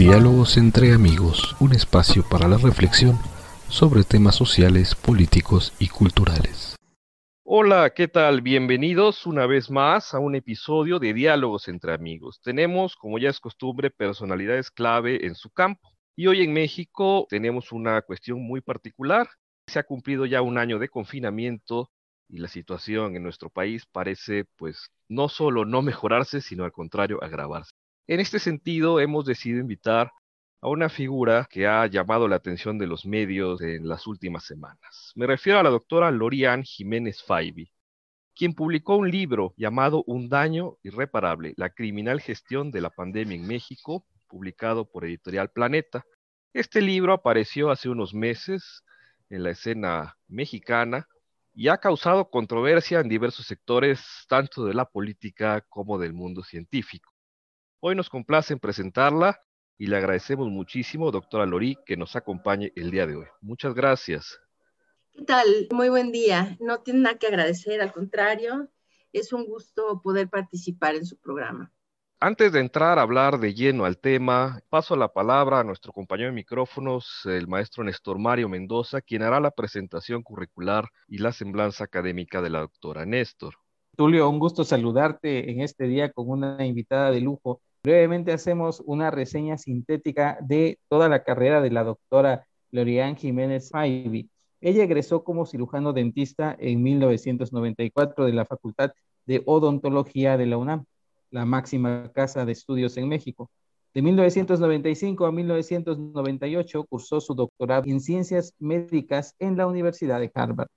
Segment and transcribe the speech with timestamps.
[0.00, 3.18] Diálogos entre amigos, un espacio para la reflexión
[3.68, 6.74] sobre temas sociales, políticos y culturales.
[7.44, 8.40] Hola, ¿qué tal?
[8.40, 12.40] Bienvenidos una vez más a un episodio de Diálogos entre amigos.
[12.42, 15.90] Tenemos, como ya es costumbre, personalidades clave en su campo.
[16.16, 19.28] Y hoy en México tenemos una cuestión muy particular.
[19.66, 21.90] Se ha cumplido ya un año de confinamiento
[22.26, 27.22] y la situación en nuestro país parece, pues, no solo no mejorarse, sino al contrario,
[27.22, 27.72] agravarse.
[28.06, 30.12] En este sentido, hemos decidido invitar
[30.60, 35.12] a una figura que ha llamado la atención de los medios en las últimas semanas.
[35.14, 37.72] Me refiero a la doctora Lorian Jiménez Faibi,
[38.34, 43.46] quien publicó un libro llamado Un daño irreparable, la criminal gestión de la pandemia en
[43.46, 46.04] México, publicado por Editorial Planeta.
[46.52, 48.84] Este libro apareció hace unos meses
[49.30, 51.06] en la escena mexicana
[51.54, 57.09] y ha causado controversia en diversos sectores, tanto de la política como del mundo científico.
[57.82, 59.40] Hoy nos complace en presentarla
[59.78, 63.24] y le agradecemos muchísimo, doctora Lori, que nos acompañe el día de hoy.
[63.40, 64.38] Muchas gracias.
[65.12, 65.46] ¿Qué tal?
[65.70, 66.58] Muy buen día.
[66.60, 68.68] No tiene nada que agradecer, al contrario,
[69.14, 71.72] es un gusto poder participar en su programa.
[72.20, 76.28] Antes de entrar a hablar de lleno al tema, paso la palabra a nuestro compañero
[76.28, 81.84] de micrófonos, el maestro Néstor Mario Mendoza, quien hará la presentación curricular y la semblanza
[81.84, 83.54] académica de la doctora Néstor.
[83.96, 89.10] Tulio, un gusto saludarte en este día con una invitada de lujo Brevemente hacemos una
[89.10, 94.28] reseña sintética de toda la carrera de la doctora Lorian Jiménez Faibi.
[94.60, 98.92] Ella egresó como cirujano dentista en 1994 de la Facultad
[99.24, 100.84] de Odontología de la UNAM,
[101.30, 103.50] la máxima casa de estudios en México.
[103.94, 110.68] De 1995 a 1998 cursó su doctorado en ciencias médicas en la Universidad de Harvard.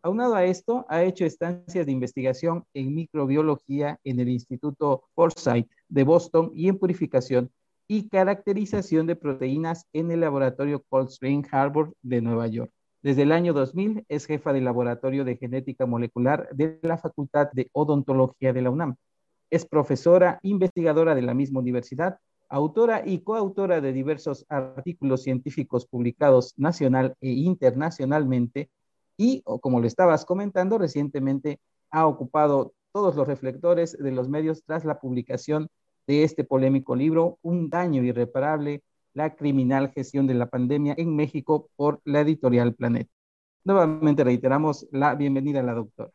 [0.00, 6.04] Aunado a esto, ha hecho estancias de investigación en microbiología en el Instituto Forsyth de
[6.04, 7.50] Boston y en purificación
[7.88, 12.70] y caracterización de proteínas en el laboratorio Cold Spring Harbor de Nueva York.
[13.02, 17.70] Desde el año 2000 es jefa del laboratorio de genética molecular de la Facultad de
[17.72, 18.96] Odontología de la UNAM.
[19.48, 26.54] Es profesora investigadora de la misma universidad, autora y coautora de diversos artículos científicos publicados
[26.56, 28.70] nacional e internacionalmente
[29.16, 31.60] y, como lo estabas comentando, recientemente
[31.90, 35.68] ha ocupado todos los reflectores de los medios tras la publicación
[36.06, 41.68] de este polémico libro, Un daño irreparable, la criminal gestión de la pandemia en México
[41.76, 43.10] por la editorial Planeta.
[43.64, 46.08] Nuevamente reiteramos la bienvenida a la doctora.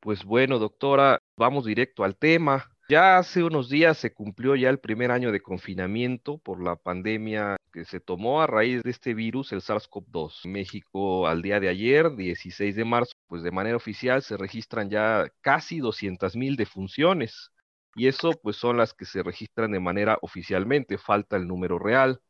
[0.00, 2.64] Pues bueno, doctora, vamos directo al tema.
[2.88, 7.56] Ya hace unos días se cumplió ya el primer año de confinamiento por la pandemia
[7.72, 10.44] que se tomó a raíz de este virus, el SARS-CoV-2.
[10.44, 14.90] En México, al día de ayer, 16 de marzo, pues de manera oficial se registran
[14.90, 17.50] ya casi 200 mil defunciones.
[17.94, 22.20] Y eso pues son las que se registran de manera oficialmente, falta el número real.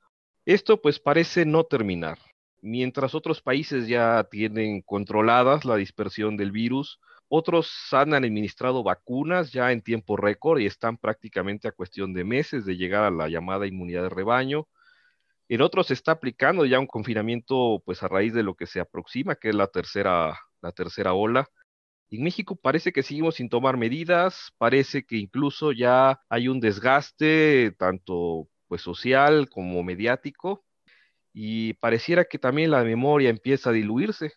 [0.47, 2.19] Esto pues parece no terminar.
[2.62, 9.72] Mientras otros países ya tienen controladas la dispersión del virus, otros han administrado vacunas ya
[9.72, 13.66] en tiempo récord y están prácticamente a cuestión de meses de llegar a la llamada
[13.66, 14.69] inmunidad de rebaño.
[15.52, 18.80] En otros se está aplicando ya un confinamiento pues a raíz de lo que se
[18.80, 21.46] aproxima, que es la tercera, la tercera ola.
[22.08, 27.72] En México parece que seguimos sin tomar medidas, parece que incluso ya hay un desgaste
[27.78, 30.64] tanto pues social como mediático
[31.34, 34.32] y pareciera que también la memoria empieza a diluirse.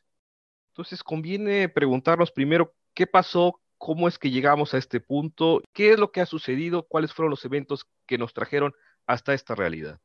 [0.74, 3.62] Entonces conviene preguntarnos primero ¿Qué pasó?
[3.78, 5.62] ¿Cómo es que llegamos a este punto?
[5.72, 6.88] ¿Qué es lo que ha sucedido?
[6.90, 8.74] ¿Cuáles fueron los eventos que nos trajeron
[9.08, 10.02] hasta esta realidad?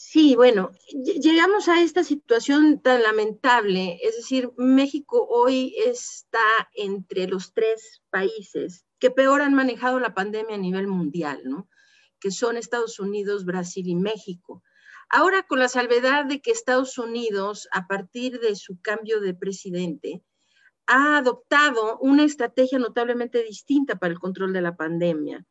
[0.00, 0.70] Sí, bueno,
[1.20, 6.38] llegamos a esta situación tan lamentable, es decir, México hoy está
[6.76, 11.68] entre los tres países que peor han manejado la pandemia a nivel mundial, ¿no?
[12.20, 14.62] Que son Estados Unidos, Brasil y México.
[15.10, 20.22] Ahora, con la salvedad de que Estados Unidos, a partir de su cambio de presidente,
[20.86, 25.44] ha adoptado una estrategia notablemente distinta para el control de la pandemia.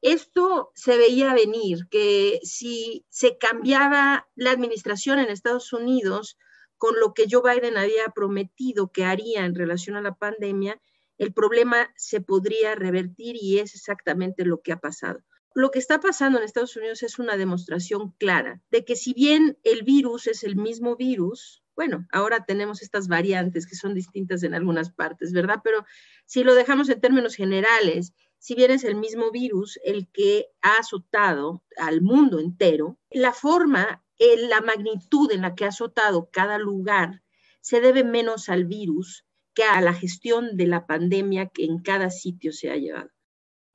[0.00, 6.38] Esto se veía venir, que si se cambiaba la administración en Estados Unidos
[6.76, 10.80] con lo que Joe Biden había prometido que haría en relación a la pandemia,
[11.18, 15.20] el problema se podría revertir y es exactamente lo que ha pasado.
[15.54, 19.58] Lo que está pasando en Estados Unidos es una demostración clara de que si bien
[19.64, 24.54] el virus es el mismo virus, bueno, ahora tenemos estas variantes que son distintas en
[24.54, 25.60] algunas partes, ¿verdad?
[25.64, 25.84] Pero
[26.26, 30.74] si lo dejamos en términos generales, si bien es el mismo virus el que ha
[30.80, 37.22] azotado al mundo entero, la forma, la magnitud en la que ha azotado cada lugar
[37.60, 39.24] se debe menos al virus
[39.54, 43.10] que a la gestión de la pandemia que en cada sitio se ha llevado.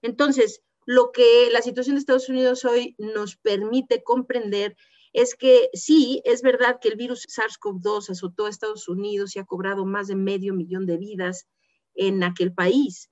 [0.02, 4.76] Entonces, Lo que la situación de Estados Unidos hoy nos permite comprender
[5.14, 9.46] es que sí, es verdad que el virus SARS-CoV-2 azotó a Estados Unidos y ha
[9.46, 11.48] cobrado más de medio millón de vidas
[11.96, 13.10] en aquel país,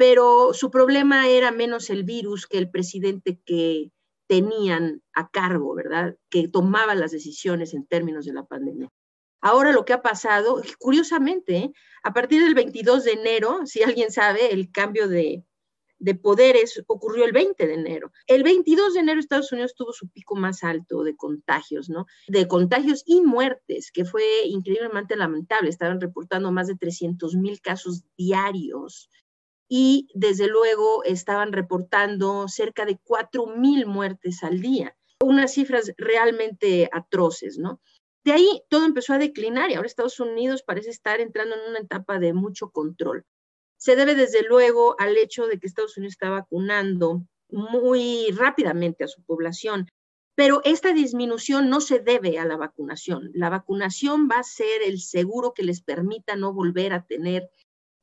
[0.00, 3.92] pero su problema era menos el virus que el presidente que
[4.26, 6.16] tenían a cargo, ¿verdad?
[6.30, 8.88] Que tomaba las decisiones en términos de la pandemia.
[9.42, 11.72] Ahora lo que ha pasado, curiosamente, ¿eh?
[12.02, 15.44] a partir del 22 de enero, si alguien sabe, el cambio de,
[15.98, 18.10] de poderes ocurrió el 20 de enero.
[18.26, 22.06] El 22 de enero Estados Unidos tuvo su pico más alto de contagios, ¿no?
[22.26, 25.68] De contagios y muertes, que fue increíblemente lamentable.
[25.68, 29.10] Estaban reportando más de 300 mil casos diarios
[29.70, 34.94] y desde luego estaban reportando cerca de 4 mil muertes al día.
[35.22, 37.80] Unas cifras realmente atroces, ¿no?
[38.24, 41.78] De ahí todo empezó a declinar y ahora Estados Unidos parece estar entrando en una
[41.78, 43.24] etapa de mucho control
[43.80, 49.08] se debe desde luego al hecho de que Estados Unidos está vacunando muy rápidamente a
[49.08, 49.88] su población.
[50.34, 53.30] Pero esta disminución no se debe a la vacunación.
[53.32, 57.48] La vacunación va a ser el seguro que les permita no volver a tener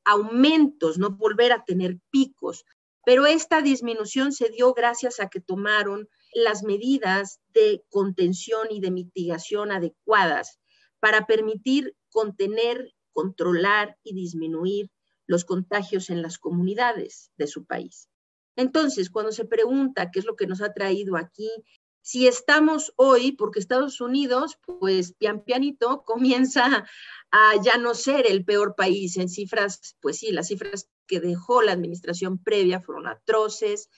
[0.08, 2.64] aumentos, no volver a tener picos.
[3.04, 8.90] Pero esta disminución se dio gracias a que tomaron las medidas de contención y de
[8.90, 10.58] mitigación adecuadas
[10.98, 14.90] para permitir contener, controlar y disminuir
[15.26, 18.08] los contagios en las comunidades de su país.
[18.56, 21.50] Entonces, cuando se pregunta qué es lo que nos ha traído aquí,
[22.02, 26.86] si estamos hoy, porque Estados Unidos, pues pian pianito, comienza
[27.30, 31.62] a ya no ser el peor país en cifras, pues sí, las cifras que dejó
[31.62, 33.90] la administración previa fueron atroces.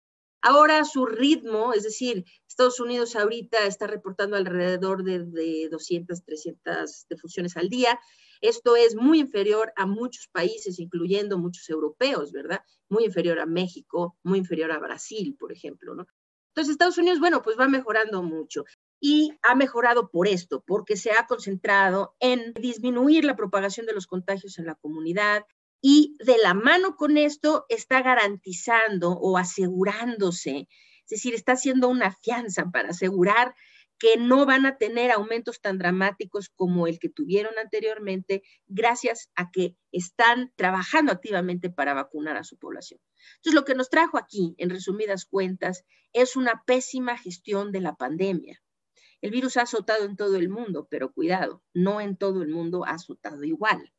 [0.42, 7.06] Ahora su ritmo, es decir, Estados Unidos ahorita está reportando alrededor de, de 200, 300
[7.08, 8.00] defunciones al día.
[8.40, 12.62] Esto es muy inferior a muchos países, incluyendo muchos europeos, ¿verdad?
[12.88, 16.06] Muy inferior a México, muy inferior a Brasil, por ejemplo, ¿no?
[16.60, 18.66] Entonces, Estados Unidos, bueno, pues va mejorando mucho
[19.00, 24.06] y ha mejorado por esto, porque se ha concentrado en disminuir la propagación de los
[24.06, 25.46] contagios en la comunidad
[25.80, 30.68] y de la mano con esto está garantizando o asegurándose,
[31.04, 33.54] es decir, está haciendo una fianza para asegurar
[34.00, 39.50] que no van a tener aumentos tan dramáticos como el que tuvieron anteriormente, gracias a
[39.50, 42.98] que están trabajando activamente para vacunar a su población.
[43.36, 47.94] Entonces, lo que nos trajo aquí, en resumidas cuentas, es una pésima gestión de la
[47.94, 48.62] pandemia.
[49.20, 52.86] El virus ha azotado en todo el mundo, pero cuidado, no en todo el mundo
[52.86, 53.92] ha azotado igual.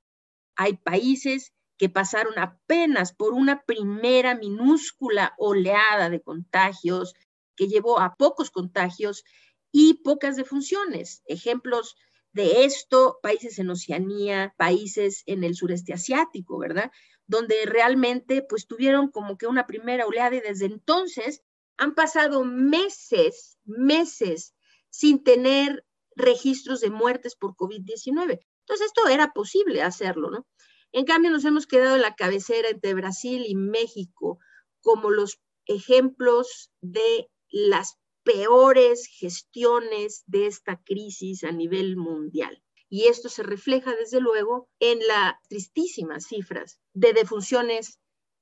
[0.56, 7.14] Hay países que pasaron apenas por una primera minúscula oleada de contagios
[7.56, 9.24] que llevó a pocos contagios
[9.72, 11.24] y pocas defunciones.
[11.26, 11.96] Ejemplos
[12.34, 16.92] de esto, países en Oceanía, países en el sureste asiático, ¿verdad?
[17.28, 21.42] Donde realmente pues tuvieron como que una primera oleada y desde entonces
[21.78, 24.54] han pasado meses, meses
[24.90, 25.86] sin tener
[26.16, 28.40] registros de muertes por COVID-19.
[28.60, 30.48] Entonces esto era posible hacerlo, ¿no?
[30.92, 34.40] En cambio nos hemos quedado en la cabecera entre Brasil y México
[34.82, 42.62] como los ejemplos de las peores gestiones de esta crisis a nivel mundial.
[42.90, 48.00] Y esto se refleja, desde luego, en las tristísimas cifras de defunciones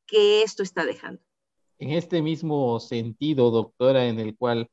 [0.07, 1.21] que esto está dejando.
[1.77, 4.69] En este mismo sentido, doctora, en el cual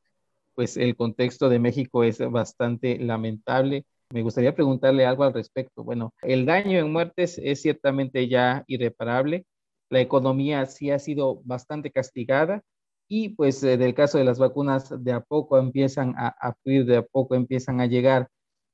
[0.55, 5.83] pues el contexto de México es bastante lamentable, me gustaría preguntarle algo al respecto.
[5.83, 9.45] Bueno, el daño en muertes es ciertamente ya irreparable.
[9.89, 12.63] La economía sí ha sido bastante castigada
[13.07, 16.85] y pues en el caso de las vacunas de a poco empiezan a, a fluir,
[16.85, 18.29] de a poco empiezan a llegar.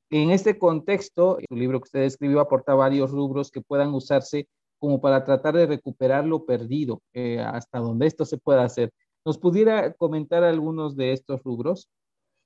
[0.09, 4.47] En este contexto, su libro que usted escribió aporta varios rubros que puedan usarse
[4.79, 8.91] como para tratar de recuperar lo perdido, eh, hasta donde esto se pueda hacer.
[9.25, 11.89] ¿Nos pudiera comentar algunos de estos rubros?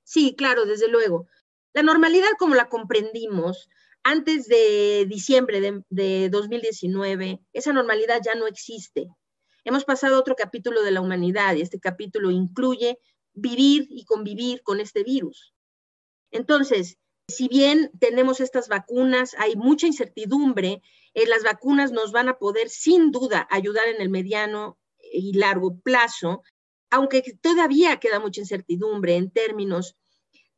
[0.04, 1.26] Sí, claro, desde luego.
[1.74, 3.68] La normalidad como la comprendimos
[4.04, 9.08] antes de diciembre de, de 2019, esa normalidad ya no existe.
[9.64, 12.98] Hemos pasado a otro capítulo de la humanidad y este capítulo incluye
[13.34, 15.54] vivir y convivir con este virus.
[16.30, 16.98] Entonces,
[17.28, 20.82] si bien tenemos estas vacunas, hay mucha incertidumbre,
[21.14, 24.78] eh, las vacunas nos van a poder sin duda ayudar en el mediano
[25.12, 26.42] y largo plazo,
[26.90, 29.96] aunque todavía queda mucha incertidumbre en términos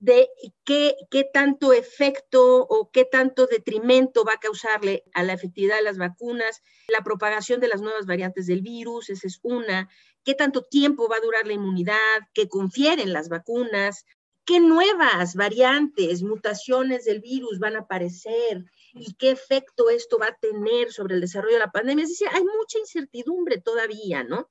[0.00, 0.30] de
[0.64, 5.82] qué, qué tanto efecto o qué tanto detrimento va a causarle a la efectividad de
[5.82, 9.90] las vacunas, la propagación de las nuevas variantes del virus, esa es una,
[10.24, 14.06] qué tanto tiempo va a durar la inmunidad, qué confieren las vacunas,
[14.46, 18.64] qué nuevas variantes, mutaciones del virus van a aparecer
[18.94, 22.04] y qué efecto esto va a tener sobre el desarrollo de la pandemia.
[22.04, 24.50] Es decir, hay mucha incertidumbre todavía, ¿no?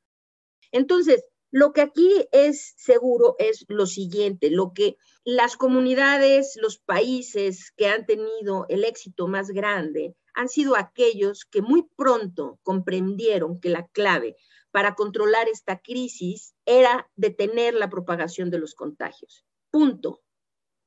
[0.72, 7.72] Entonces, Lo que aquí es seguro es lo siguiente, lo que las comunidades, los países
[7.76, 13.70] que han tenido el éxito más grande han sido aquellos que muy pronto comprendieron que
[13.70, 14.36] la clave
[14.72, 19.44] para controlar esta crisis era detener la propagación de los contagios.
[19.72, 20.22] Punto.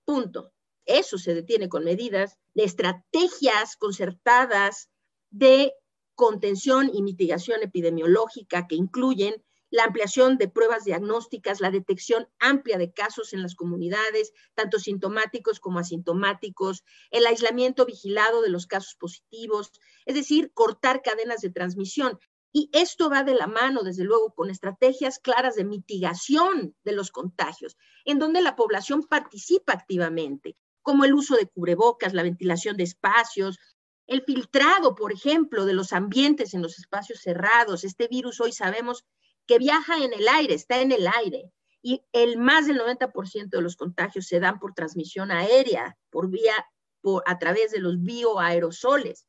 [0.04, 0.52] Punto.
[0.85, 4.90] Eso se detiene con medidas de estrategias concertadas
[5.31, 5.73] de
[6.14, 9.42] contención y mitigación epidemiológica que incluyen
[9.73, 15.61] la ampliación de pruebas diagnósticas, la detección amplia de casos en las comunidades, tanto sintomáticos
[15.61, 19.73] como asintomáticos, el aislamiento vigilado de los casos positivos,
[20.05, 22.19] es decir, cortar cadenas de transmisión.
[22.52, 27.11] Y esto va de la mano, desde luego, con estrategias claras de mitigación de los
[27.11, 32.85] contagios, en donde la población participa activamente, como el uso de cubrebocas, la ventilación de
[32.85, 33.59] espacios,
[34.07, 37.85] el filtrado, por ejemplo, de los ambientes en los espacios cerrados.
[37.85, 39.07] Este virus hoy sabemos
[39.46, 41.50] que viaja en el aire, está en el aire.
[41.82, 46.54] Y el más del 90% de los contagios se dan por transmisión aérea, por vía,
[47.00, 49.26] por, a través de los bioaerosoles.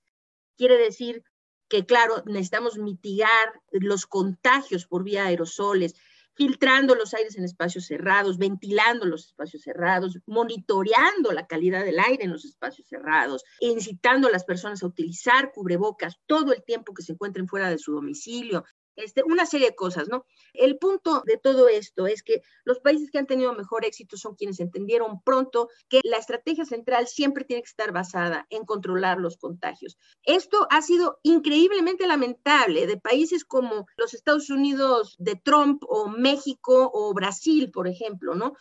[0.56, 1.24] Quiere decir
[1.68, 5.96] que, claro, necesitamos mitigar los contagios por vía aerosoles,
[6.36, 12.24] filtrando los aires en espacios cerrados, ventilando los espacios cerrados, monitoreando la calidad del aire
[12.24, 17.04] en los espacios cerrados, incitando a las personas a utilizar cubrebocas todo el tiempo que
[17.04, 18.64] se encuentren fuera de su domicilio,
[18.96, 20.26] este, una serie de cosas, ¿no?
[20.54, 24.36] El punto de todo esto es que los países que han tenido mejor éxito son
[24.36, 29.38] quienes entendieron pronto que la estrategia central siempre tiene que estar basada en controlar los
[29.38, 29.98] contagios.
[30.24, 36.92] Esto ha sido increíblemente lamentable de países como los Estados Unidos de Trump o México
[36.94, 38.54] o Brasil, por ejemplo, ¿no?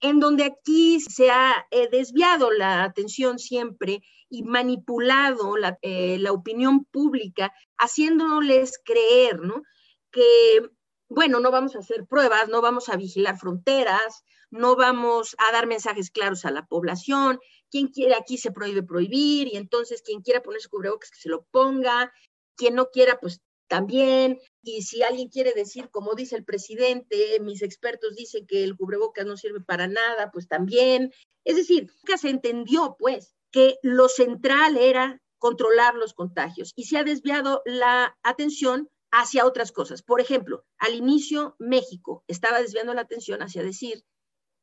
[0.00, 6.84] en donde aquí se ha eh, desviado la atención siempre y manipulado eh, la, opinión
[6.84, 9.62] pública, haciéndoles creer, ¿no?
[10.10, 10.70] Que,
[11.08, 15.66] bueno, no vamos a hacer pruebas, no vamos a vigilar fronteras, no vamos a dar
[15.66, 17.38] mensajes claros a la población,
[17.70, 21.44] quien quiere aquí se prohíbe prohibir, y entonces quien quiera ponerse cubrebocas que se lo
[21.50, 22.12] ponga,
[22.56, 27.62] quien no quiera, pues también, y si alguien quiere decir, como dice el presidente, mis
[27.62, 31.12] expertos dicen que el cubrebocas no sirve para nada, pues también.
[31.44, 36.98] Es decir, nunca se entendió, pues, que lo central era controlar los contagios y se
[36.98, 40.02] ha desviado la atención hacia otras cosas.
[40.02, 44.04] Por ejemplo, al inicio México estaba desviando la atención hacia decir,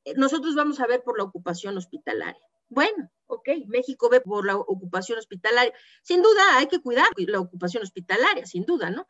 [0.06, 2.40] eh, nosotros vamos a ver por la ocupación hospitalaria.
[2.70, 5.74] Bueno, ok, México ve por la ocupación hospitalaria.
[6.04, 9.08] Sin duda hay que cuidar la ocupación hospitalaria, sin duda, ¿no?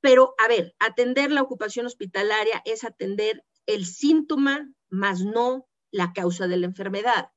[0.00, 6.46] Pero, a ver, atender la ocupación hospitalaria es atender el síntoma, más no la causa
[6.46, 7.32] de la enfermedad.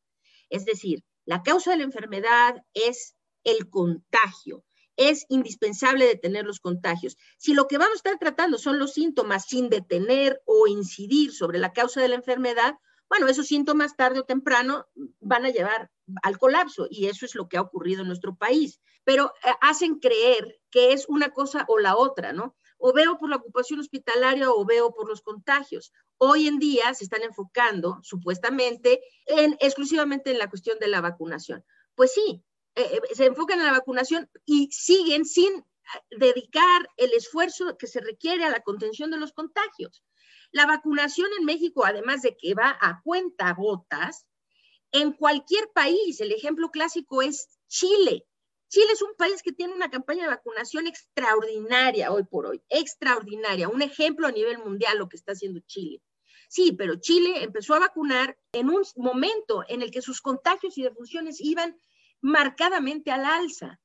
[0.51, 4.63] Es decir, la causa de la enfermedad es el contagio.
[4.95, 7.17] Es indispensable detener los contagios.
[7.37, 11.59] Si lo que vamos a estar tratando son los síntomas sin detener o incidir sobre
[11.59, 12.75] la causa de la enfermedad,
[13.09, 14.87] bueno, esos síntomas tarde o temprano
[15.19, 15.91] van a llevar
[16.23, 18.79] al colapso y eso es lo que ha ocurrido en nuestro país.
[19.03, 22.55] Pero eh, hacen creer que es una cosa o la otra, ¿no?
[22.77, 25.93] O veo por la ocupación hospitalaria o veo por los contagios.
[26.17, 31.63] Hoy en día se están enfocando supuestamente en exclusivamente en la cuestión de la vacunación.
[31.95, 32.43] Pues sí,
[32.75, 35.65] eh, eh, se enfocan en la vacunación y siguen sin
[36.11, 40.03] dedicar el esfuerzo que se requiere a la contención de los contagios.
[40.51, 44.27] La vacunación en México, además de que va a cuenta gotas,
[44.91, 48.25] en cualquier país, el ejemplo clásico es Chile.
[48.69, 53.69] Chile es un país que tiene una campaña de vacunación extraordinaria hoy por hoy, extraordinaria,
[53.69, 56.01] un ejemplo a nivel mundial lo que está haciendo Chile.
[56.49, 60.83] Sí, pero Chile empezó a vacunar en un momento en el que sus contagios y
[60.83, 61.77] defunciones iban
[62.21, 63.79] marcadamente al alza.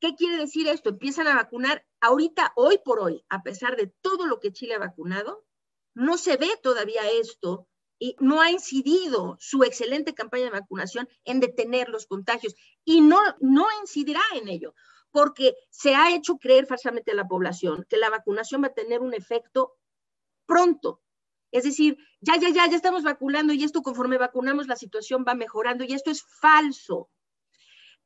[0.00, 0.90] ¿Qué quiere decir esto?
[0.90, 4.78] Empiezan a vacunar ahorita, hoy por hoy, a pesar de todo lo que Chile ha
[4.78, 5.44] vacunado,
[5.94, 7.68] no se ve todavía esto
[7.98, 13.18] y no ha incidido su excelente campaña de vacunación en detener los contagios y no,
[13.40, 14.74] no incidirá en ello,
[15.10, 19.00] porque se ha hecho creer falsamente a la población que la vacunación va a tener
[19.00, 19.76] un efecto
[20.46, 21.00] pronto.
[21.52, 25.34] Es decir, ya, ya, ya, ya estamos vacunando y esto conforme vacunamos la situación va
[25.34, 27.08] mejorando y esto es falso.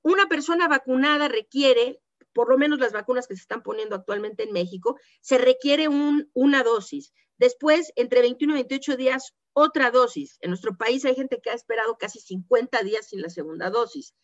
[0.03, 2.01] Una persona vacunada requiere
[2.33, 6.63] por lo menos las vacunas que se están poniendo actualmente en México, se requiere una
[6.63, 7.13] dosis.
[7.39, 10.39] Después, entre 21 y 28 días, otra dosis.
[10.41, 14.15] En nuestro país hay gente que ha esperado casi 50 días sin la segunda dosis.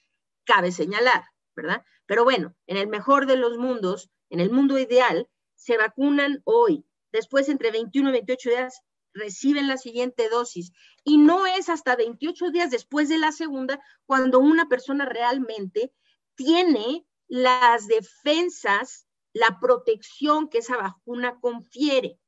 [0.45, 1.83] Cabe señalar, ¿verdad?
[2.07, 6.85] Pero bueno, en el mejor de los mundos, en el mundo ideal, se vacunan hoy.
[7.13, 8.83] Después, entre 21 y 28 días,
[9.15, 10.73] reciben la siguiente dosis.
[11.03, 15.93] Y no es hasta 28 días después de la segunda cuando una persona realmente
[16.35, 22.18] tiene las defensas, la protección que esa vacuna confiere.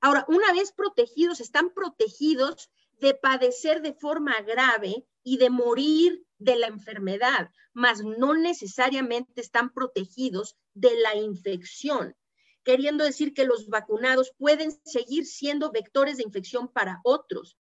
[0.00, 6.56] Ahora, una vez protegidos, están protegidos de padecer de forma grave y de morir de
[6.56, 12.14] la enfermedad, mas no necesariamente están protegidos de la infección,
[12.62, 17.58] queriendo decir que los vacunados pueden seguir siendo vectores de infección para otros.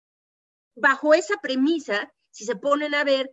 [0.76, 3.32] Bajo esa premisa, si se ponen a ver,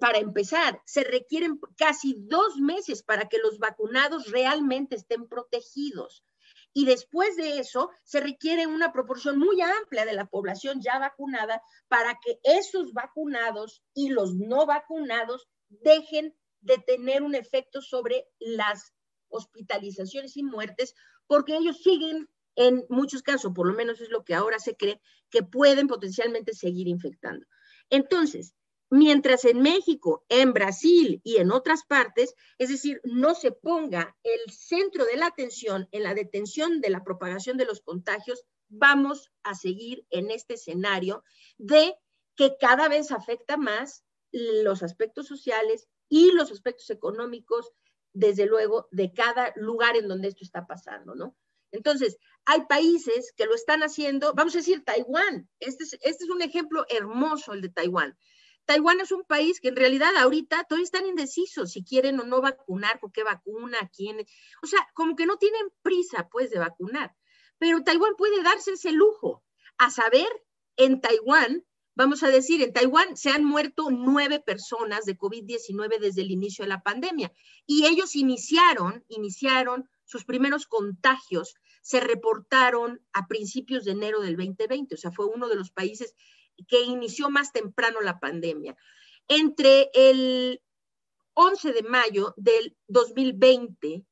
[0.00, 6.24] para empezar, se requieren casi dos meses para que los vacunados realmente estén protegidos.
[6.72, 11.62] Y después de eso, se requiere una proporción muy amplia de la población ya vacunada
[11.88, 18.92] para que esos vacunados y los no vacunados dejen de tener un efecto sobre las
[19.28, 20.94] hospitalizaciones y muertes,
[21.26, 25.00] porque ellos siguen en muchos casos, por lo menos es lo que ahora se cree,
[25.30, 27.46] que pueden potencialmente seguir infectando.
[27.90, 28.54] Entonces,
[28.98, 34.50] Mientras en México, en Brasil y en otras partes, es decir, no se ponga el
[34.50, 39.54] centro de la atención en la detención de la propagación de los contagios, vamos a
[39.54, 41.22] seguir en este escenario
[41.58, 41.94] de
[42.36, 47.72] que cada vez afecta más los aspectos sociales y los aspectos económicos,
[48.14, 51.36] desde luego, de cada lugar en donde esto está pasando, ¿no?
[51.70, 56.30] Entonces, hay países que lo están haciendo, vamos a decir Taiwán, este es, este es
[56.30, 58.16] un ejemplo hermoso, el de Taiwán.
[58.66, 62.40] Taiwán es un país que en realidad ahorita todavía están indecisos si quieren o no
[62.40, 64.26] vacunar, con qué vacuna, quién.
[64.62, 67.16] O sea, como que no tienen prisa, pues, de vacunar.
[67.58, 69.44] Pero Taiwán puede darse ese lujo.
[69.78, 70.28] A saber,
[70.76, 76.22] en Taiwán, vamos a decir, en Taiwán se han muerto nueve personas de COVID-19 desde
[76.22, 77.32] el inicio de la pandemia.
[77.66, 84.94] Y ellos iniciaron, iniciaron sus primeros contagios, se reportaron a principios de enero del 2020.
[84.94, 86.14] O sea, fue uno de los países
[86.68, 88.76] que inició más temprano la pandemia.
[89.28, 90.62] Entre el
[91.34, 94.04] 11 de mayo del 2020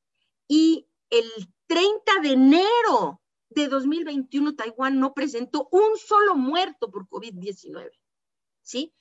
[0.47, 1.25] y el
[1.67, 7.89] 30 de enero de 2021, Taiwán no presentó un solo muerto por COVID-19,
[8.61, 8.93] ¿sí?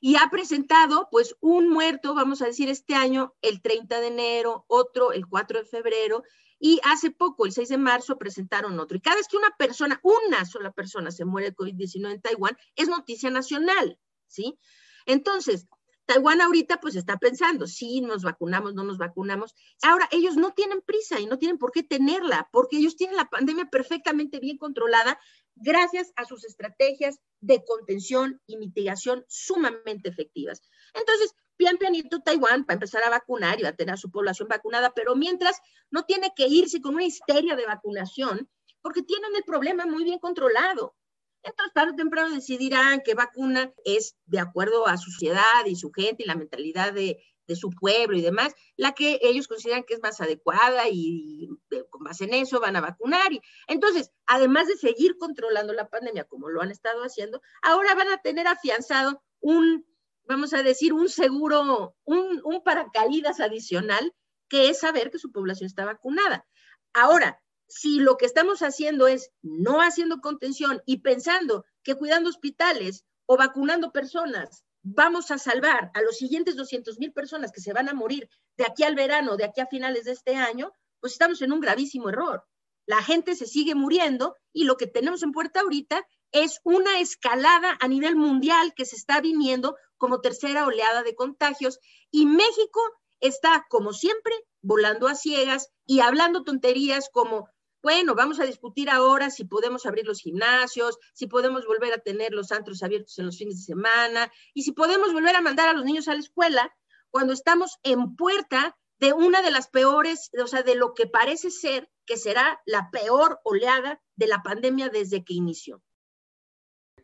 [0.00, 4.64] Y ha presentado, pues, un muerto, vamos a decir, este año, el 30 de enero,
[4.68, 6.24] otro el 4 de febrero,
[6.64, 8.96] y hace poco, el 6 de marzo, presentaron otro.
[8.96, 12.56] Y cada vez que una persona, una sola persona se muere de COVID-19 en Taiwán,
[12.76, 13.98] es noticia nacional,
[14.28, 14.56] ¿sí?
[15.04, 15.66] Entonces,
[16.06, 19.56] Taiwán ahorita pues está pensando, si nos vacunamos, no nos vacunamos.
[19.82, 23.28] Ahora, ellos no tienen prisa y no tienen por qué tenerla, porque ellos tienen la
[23.28, 25.18] pandemia perfectamente bien controlada
[25.56, 30.62] gracias a sus estrategias de contención y mitigación sumamente efectivas.
[30.94, 34.48] Entonces, pian pianito Taiwán para empezar a vacunar y va a tener a su población
[34.48, 39.44] vacunada, pero mientras no tiene que irse con una histeria de vacunación, porque tienen el
[39.44, 40.96] problema muy bien controlado.
[41.44, 45.92] Entonces, tarde o temprano decidirán qué vacuna es de acuerdo a su sociedad y su
[45.92, 49.94] gente y la mentalidad de, de su pueblo y demás, la que ellos consideran que
[49.94, 51.48] es más adecuada y,
[51.90, 53.32] con base en eso van a vacunar.
[53.32, 58.08] Y, entonces, además de seguir controlando la pandemia como lo han estado haciendo, ahora van
[58.08, 59.86] a tener afianzado un,
[60.24, 64.14] vamos a decir, un seguro, un, un paracaídas adicional,
[64.48, 66.46] que es saber que su población está vacunada.
[66.92, 73.04] Ahora, si lo que estamos haciendo es no haciendo contención y pensando que cuidando hospitales
[73.26, 77.88] o vacunando personas vamos a salvar a los siguientes 200 mil personas que se van
[77.88, 81.40] a morir de aquí al verano, de aquí a finales de este año, pues estamos
[81.40, 82.44] en un gravísimo error.
[82.86, 87.76] La gente se sigue muriendo y lo que tenemos en puerta ahorita es una escalada
[87.80, 91.78] a nivel mundial que se está viniendo como tercera oleada de contagios
[92.10, 92.80] y México
[93.20, 97.48] está, como siempre, volando a ciegas y hablando tonterías como
[97.82, 102.32] bueno, vamos a discutir ahora si podemos abrir los gimnasios, si podemos volver a tener
[102.32, 105.72] los antros abiertos en los fines de semana y si podemos volver a mandar a
[105.72, 106.72] los niños a la escuela
[107.10, 111.50] cuando estamos en puerta de una de las peores, o sea, de lo que parece
[111.50, 115.82] ser que será la peor oleada de la pandemia desde que inició.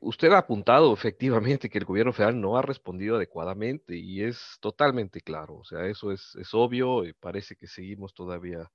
[0.00, 5.20] Usted ha apuntado efectivamente que el gobierno federal no ha respondido adecuadamente y es totalmente
[5.20, 8.70] claro, o sea, eso es, obvio y parece que seguimos todavía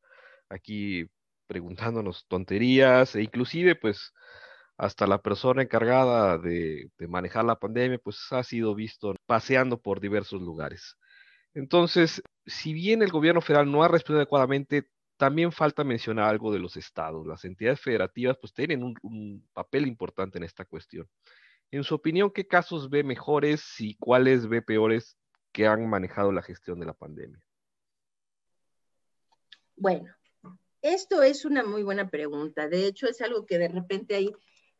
[0.49, 1.07] aquí
[1.47, 4.13] preguntándonos tonterías e inclusive pues
[4.77, 10.41] hasta la persona encargada de, manejar la pandemia pues ha sido visto paseando por diversos
[10.41, 10.97] lugares.
[11.53, 14.89] Entonces, si bien el gobierno federal no ha respondido adecuadamente,
[15.23, 17.25] también falta mencionar algo de los estados.
[17.25, 21.07] Las entidades federativas pues tienen un, un papel importante en esta cuestión.
[21.71, 25.17] En su opinión, ¿qué casos ve mejores y cuáles ve peores
[25.53, 27.41] que han manejado la gestión de la pandemia?
[29.77, 30.13] Bueno,
[30.81, 32.67] esto es una muy buena pregunta.
[32.67, 34.29] De hecho, es algo que de repente hay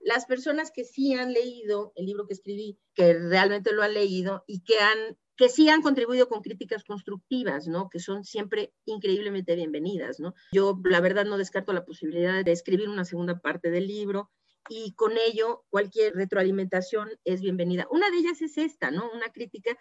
[0.01, 4.43] las personas que sí han leído el libro que escribí, que realmente lo han leído
[4.45, 7.89] y que han que sí han contribuido con críticas constructivas, ¿no?
[7.89, 10.35] Que son siempre increíblemente bienvenidas, ¿no?
[10.51, 14.31] Yo, la verdad, no descarto la posibilidad de escribir una segunda parte del libro
[14.69, 17.87] y con ello cualquier retroalimentación es bienvenida.
[17.89, 19.09] Una de ellas es esta, ¿no?
[19.11, 19.77] Una crítica.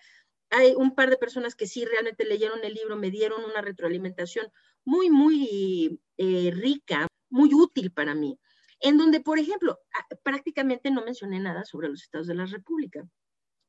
[0.50, 4.46] Hay un par de personas que sí realmente leyeron el libro, me dieron una retroalimentación
[4.84, 8.38] muy, muy eh, rica, muy útil para mí,
[8.80, 9.78] en donde, por ejemplo,
[10.22, 13.06] prácticamente no mencioné nada sobre los estados de la República.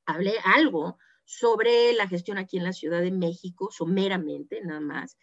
[0.05, 5.17] Hablé algo sobre la gestión aquí en la Ciudad de México, someramente nada más,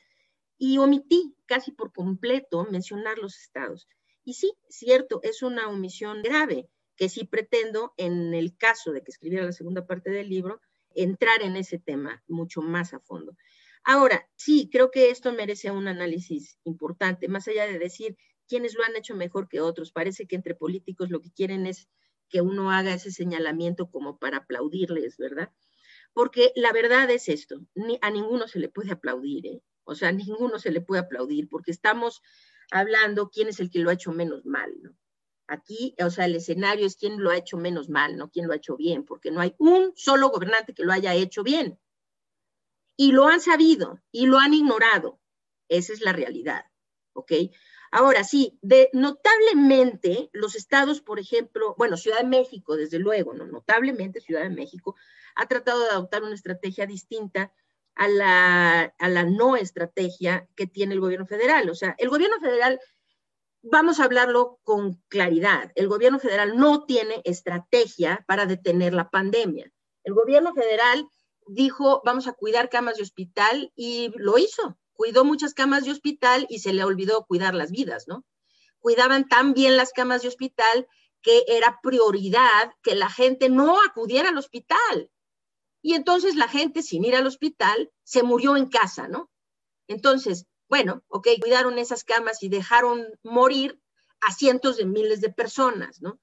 [0.58, 3.88] y omití casi por completo mencionar los estados.
[4.24, 9.10] Y sí, cierto, es una omisión grave que sí pretendo, en el caso de que
[9.10, 10.60] escribiera la segunda parte del libro,
[10.94, 13.36] entrar en ese tema mucho más a fondo.
[13.84, 18.84] Ahora, sí, creo que esto merece un análisis importante, más allá de decir quiénes lo
[18.84, 19.92] han hecho mejor que otros.
[19.92, 21.88] Parece que entre políticos lo que quieren es
[22.28, 25.50] que uno haga ese señalamiento como para aplaudirles, ¿verdad?
[26.12, 29.62] Porque la verdad es esto, ni, a ninguno se le puede aplaudir, ¿eh?
[29.84, 32.22] O sea, a ninguno se le puede aplaudir porque estamos
[32.70, 34.96] hablando quién es el que lo ha hecho menos mal, ¿no?
[35.46, 38.52] Aquí, o sea, el escenario es quién lo ha hecho menos mal, no quién lo
[38.52, 41.80] ha hecho bien, porque no hay un solo gobernante que lo haya hecho bien.
[42.96, 45.20] Y lo han sabido y lo han ignorado.
[45.68, 46.66] Esa es la realidad,
[47.14, 47.32] ¿ok?
[47.90, 53.46] Ahora sí, de, notablemente los estados, por ejemplo, bueno, Ciudad de México, desde luego, ¿no?
[53.46, 54.94] Notablemente Ciudad de México
[55.34, 57.52] ha tratado de adoptar una estrategia distinta
[57.96, 61.68] a la, a la no estrategia que tiene el gobierno federal.
[61.68, 62.80] O sea, el gobierno federal,
[63.62, 69.70] vamos a hablarlo con claridad, el gobierno federal no tiene estrategia para detener la pandemia.
[70.04, 71.08] El gobierno federal
[71.46, 74.78] dijo, vamos a cuidar camas de hospital y lo hizo.
[75.00, 78.26] Cuidó muchas camas de hospital y se le olvidó cuidar las vidas, ¿no?
[78.80, 80.86] Cuidaban tan bien las camas de hospital
[81.22, 85.10] que era prioridad que la gente no acudiera al hospital.
[85.80, 89.30] Y entonces la gente, sin ir al hospital, se murió en casa, ¿no?
[89.88, 93.80] Entonces, bueno, ok, cuidaron esas camas y dejaron morir
[94.20, 96.20] a cientos de miles de personas, ¿no?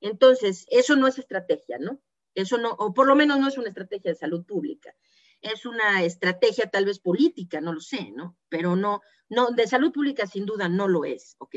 [0.00, 2.00] Entonces, eso no es estrategia, ¿no?
[2.36, 4.94] Eso no, o por lo menos no es una estrategia de salud pública.
[5.40, 8.36] Es una estrategia tal vez política, no lo sé, ¿no?
[8.48, 11.56] Pero no, no, de salud pública sin duda no lo es, ¿ok?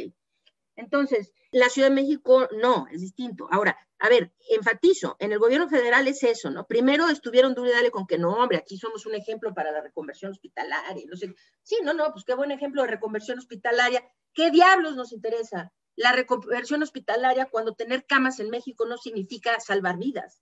[0.76, 3.48] Entonces, la Ciudad de México no, es distinto.
[3.52, 6.66] Ahora, a ver, enfatizo, en el gobierno federal es eso, ¿no?
[6.66, 9.82] Primero estuvieron duro y dale con que no, hombre, aquí somos un ejemplo para la
[9.82, 11.06] reconversión hospitalaria.
[11.08, 11.34] No sé.
[11.62, 14.04] Sí, no, no, pues qué buen ejemplo de reconversión hospitalaria.
[14.34, 15.72] ¿Qué diablos nos interesa?
[15.96, 20.42] La reconversión hospitalaria cuando tener camas en México no significa salvar vidas.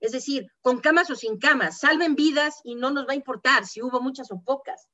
[0.00, 3.66] Es decir, con camas o sin camas, salven vidas y no nos va a importar
[3.66, 4.88] si hubo muchas o pocas.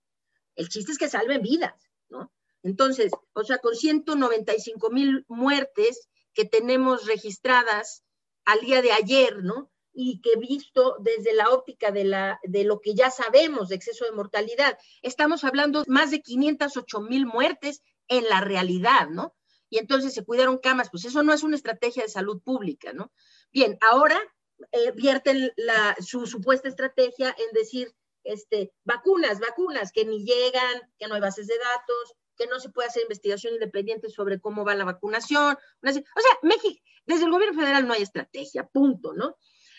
[0.54, 2.32] El chiste es que salven vidas, ¿no?
[2.62, 8.04] Entonces, o sea, con 195 mil muertes que tenemos registradas
[8.44, 9.70] al día de ayer, ¿no?
[9.92, 14.04] Y que visto desde la óptica de, la, de lo que ya sabemos de exceso
[14.04, 19.34] de mortalidad, estamos hablando más de 508 mil muertes en la realidad, ¿no?
[19.68, 23.12] Y entonces se cuidaron camas, pues eso no es una estrategia de salud pública, ¿no?
[23.52, 24.20] Bien, ahora
[24.70, 25.52] eh, vierten
[26.00, 27.92] su supuesta estrategia en decir,
[28.24, 32.70] este, vacunas, vacunas, que ni llegan, que no hay bases de datos, que no se
[32.70, 35.56] puede hacer investigación independiente sobre cómo va la vacunación.
[35.56, 39.36] o sea, México, desde el gobierno federal no hay estrategia, punto, ¿no?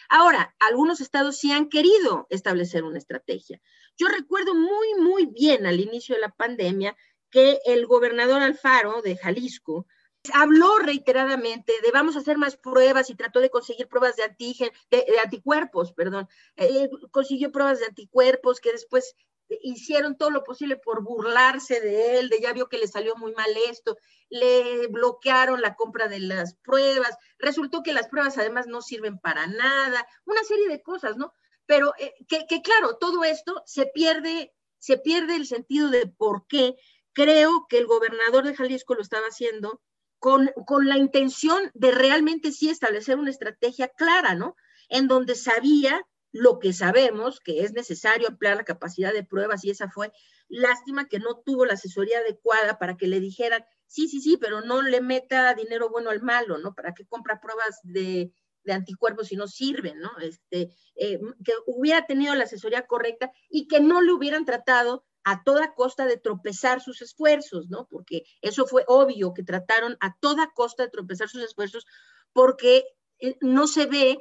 [0.09, 3.61] Ahora, algunos estados sí han querido establecer una estrategia.
[3.97, 6.95] Yo recuerdo muy, muy bien al inicio de la pandemia
[7.29, 9.87] que el gobernador Alfaro de Jalisco
[10.31, 14.69] habló reiteradamente de vamos a hacer más pruebas y trató de conseguir pruebas de antígen,
[14.89, 19.15] de, anticuerpos, perdón, eh, consiguió pruebas de anticuerpos que después
[19.61, 23.33] hicieron todo lo posible por burlarse de él, de ya vio que le salió muy
[23.33, 23.97] mal esto,
[24.29, 29.45] le bloquearon la compra de las pruebas, resultó que las pruebas además no sirven para
[29.47, 31.33] nada, una serie de cosas, ¿no?
[31.65, 36.47] Pero eh, que, que, claro, todo esto se pierde, se pierde el sentido de por
[36.47, 36.75] qué
[37.11, 39.81] creo que el gobernador de Jalisco lo estaba haciendo
[40.23, 44.55] con, con la intención de realmente sí establecer una estrategia clara, ¿no?
[44.87, 49.71] En donde sabía lo que sabemos, que es necesario ampliar la capacidad de pruebas y
[49.71, 50.13] esa fue
[50.47, 54.61] lástima que no tuvo la asesoría adecuada para que le dijeran, sí, sí, sí, pero
[54.61, 56.73] no le meta dinero bueno al malo, ¿no?
[56.73, 58.31] Para que compra pruebas de,
[58.63, 60.11] de anticuerpos si no sirven, ¿no?
[60.21, 65.43] Este, eh, que hubiera tenido la asesoría correcta y que no le hubieran tratado a
[65.43, 67.87] toda costa de tropezar sus esfuerzos, ¿no?
[67.89, 71.85] Porque eso fue obvio, que trataron a toda costa de tropezar sus esfuerzos
[72.33, 72.85] porque
[73.19, 74.19] eh, no se ve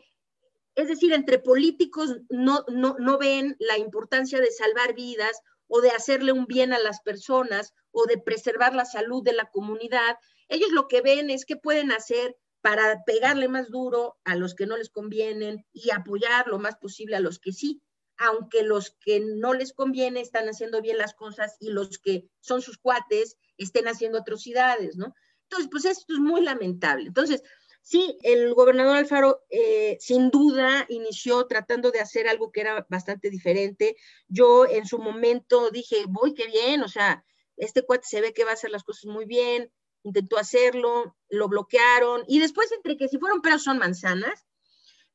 [0.74, 6.32] es decir, entre políticos no, no, ven la importancia de salvar vidas o de hacerle
[6.32, 10.16] un bien a las personas o de preservar la salud de la comunidad.
[10.48, 14.66] Ellos lo que ven es qué pueden hacer para pegarle más duro a los que
[14.66, 17.82] no les convienen y apoyar lo más posible a los que sí.
[18.16, 22.62] Aunque los que no les conviene están haciendo bien las cosas y los que son
[22.62, 25.14] sus cuates estén haciendo atrocidades, ¿no?
[25.44, 27.06] Entonces, pues esto es muy lamentable.
[27.08, 27.42] Entonces,
[27.82, 33.28] sí, el gobernador Alfaro eh, sin duda inició tratando de hacer algo que era bastante
[33.28, 33.96] diferente.
[34.28, 37.24] Yo en su momento dije, voy, qué bien, o sea,
[37.56, 39.70] este cuate se ve que va a hacer las cosas muy bien,
[40.04, 44.46] intentó hacerlo, lo bloquearon y después entre que si fueron peras son manzanas,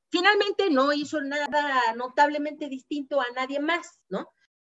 [0.10, 4.34] finalmente no hizo nada notablemente distinto a nadie más, ¿no?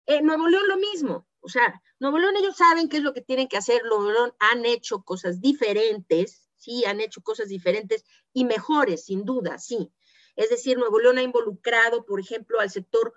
[0.07, 3.21] Eh, Nuevo León lo mismo, o sea, Nuevo León ellos saben qué es lo que
[3.21, 8.45] tienen que hacer, Nuevo León han hecho cosas diferentes, sí, han hecho cosas diferentes y
[8.45, 9.93] mejores, sin duda, sí.
[10.37, 13.13] Es decir, Nuevo León ha involucrado, por ejemplo, al sector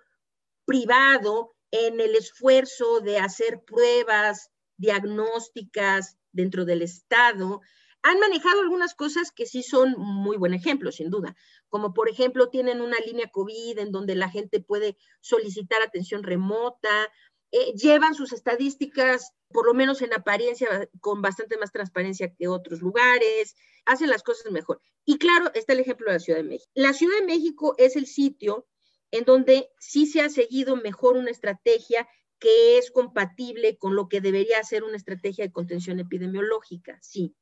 [0.66, 7.62] privado en el esfuerzo de hacer pruebas diagnósticas dentro del Estado,
[8.04, 11.36] han manejado algunas cosas que sí son muy buen ejemplo, sin duda,
[11.70, 17.10] como por ejemplo tienen una línea COVID en donde la gente puede solicitar atención remota,
[17.52, 22.82] eh, llevan sus estadísticas, por lo menos en apariencia, con bastante más transparencia que otros
[22.82, 24.82] lugares, hacen las cosas mejor.
[25.06, 26.72] Y claro, está el ejemplo de la Ciudad de México.
[26.76, 28.68] La Ciudad de México es el sitio
[29.12, 32.08] en donde sí se ha seguido mejor una estrategia
[32.40, 37.36] que es compatible con lo que debería ser una estrategia de contención epidemiológica, sí.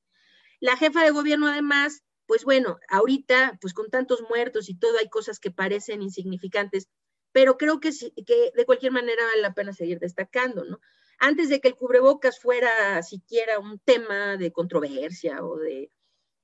[0.59, 5.09] La jefa de gobierno además, pues bueno, ahorita, pues con tantos muertos y todo, hay
[5.09, 6.89] cosas que parecen insignificantes,
[7.31, 7.91] pero creo que,
[8.25, 10.79] que de cualquier manera vale la pena seguir destacando, ¿no?
[11.19, 15.91] Antes de que el cubrebocas fuera siquiera un tema de controversia o de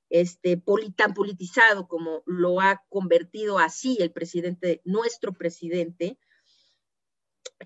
[0.09, 0.61] este,
[0.95, 6.17] tan politizado como lo ha convertido así el presidente, nuestro presidente,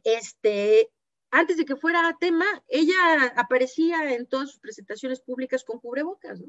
[0.03, 0.91] este,
[1.31, 6.47] antes de que fuera tema, ella aparecía en todas sus presentaciones públicas con cubrebocas, ¿no?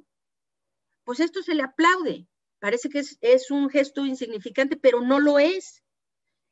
[1.04, 2.26] Pues esto se le aplaude.
[2.58, 5.82] Parece que es, es un gesto insignificante, pero no lo es.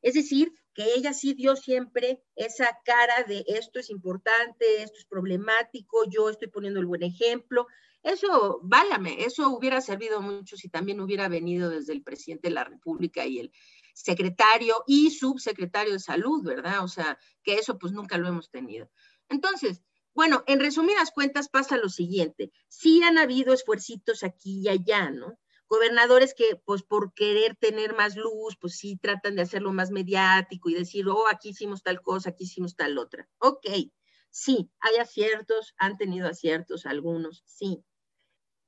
[0.03, 5.07] Es decir, que ella sí dio siempre esa cara de esto es importante, esto es
[5.07, 7.67] problemático, yo estoy poniendo el buen ejemplo.
[8.03, 12.63] Eso, válame, eso hubiera servido mucho si también hubiera venido desde el presidente de la
[12.63, 13.53] República y el
[14.03, 16.85] secretario y subsecretario de salud, ¿verdad?
[16.85, 18.91] O sea, que eso pues nunca lo hemos tenido.
[19.29, 19.83] Entonces,
[20.15, 25.39] bueno, en resumidas cuentas pasa lo siguiente, sí han habido esfuercitos aquí y allá, ¿no?
[25.69, 30.71] Gobernadores que pues por querer tener más luz, pues sí tratan de hacerlo más mediático
[30.71, 33.29] y decir, oh, aquí hicimos tal cosa, aquí hicimos tal otra.
[33.39, 33.67] Ok,
[34.31, 37.85] sí, hay aciertos, han tenido aciertos algunos, sí.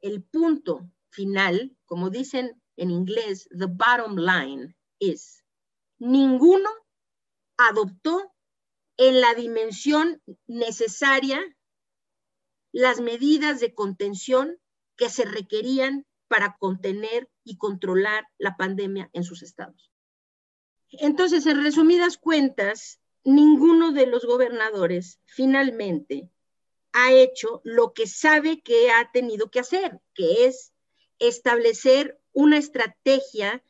[0.00, 5.44] El punto final, como dicen en inglés, the bottom line, es,
[5.98, 6.70] ninguno
[7.56, 8.32] adoptó
[8.96, 11.40] en la dimensión necesaria
[12.72, 14.58] las medidas de contención
[14.96, 19.90] que se requerían para contener y controlar la pandemia en sus estados.
[20.92, 26.28] Entonces, en resumidas cuentas, ninguno de los gobernadores finalmente
[26.92, 30.72] ha hecho lo que sabe que ha tenido que hacer, que es
[31.18, 33.64] establecer una estrategia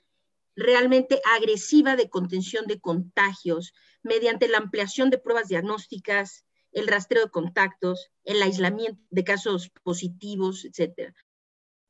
[0.60, 7.30] realmente agresiva de contención de contagios mediante la ampliación de pruebas diagnósticas, el rastreo de
[7.30, 11.14] contactos, el aislamiento de casos positivos, etcétera.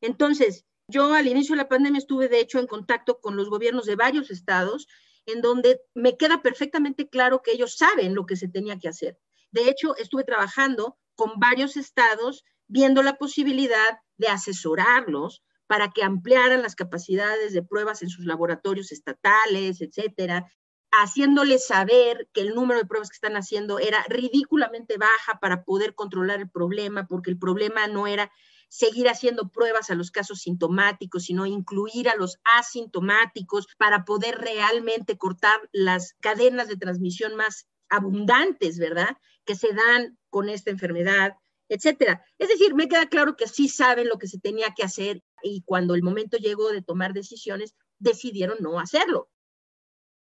[0.00, 3.86] Entonces, yo al inicio de la pandemia estuve de hecho en contacto con los gobiernos
[3.86, 4.86] de varios estados
[5.26, 9.18] en donde me queda perfectamente claro que ellos saben lo que se tenía que hacer.
[9.50, 16.62] De hecho, estuve trabajando con varios estados viendo la posibilidad de asesorarlos para que ampliaran
[16.62, 20.50] las capacidades de pruebas en sus laboratorios estatales, etcétera,
[20.90, 25.94] haciéndoles saber que el número de pruebas que están haciendo era ridículamente baja para poder
[25.94, 28.32] controlar el problema, porque el problema no era
[28.68, 35.18] seguir haciendo pruebas a los casos sintomáticos, sino incluir a los asintomáticos para poder realmente
[35.18, 39.16] cortar las cadenas de transmisión más abundantes, ¿verdad?
[39.44, 41.36] Que se dan con esta enfermedad,
[41.70, 42.22] etcétera.
[42.38, 45.62] Es decir, me queda claro que sí saben lo que se tenía que hacer y
[45.62, 49.30] cuando el momento llegó de tomar decisiones, decidieron no hacerlo.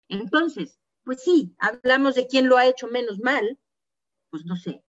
[0.08, 3.58] Entonces, pues sí, hablamos de quién lo ha hecho menos mal,
[4.30, 4.82] pues no sé,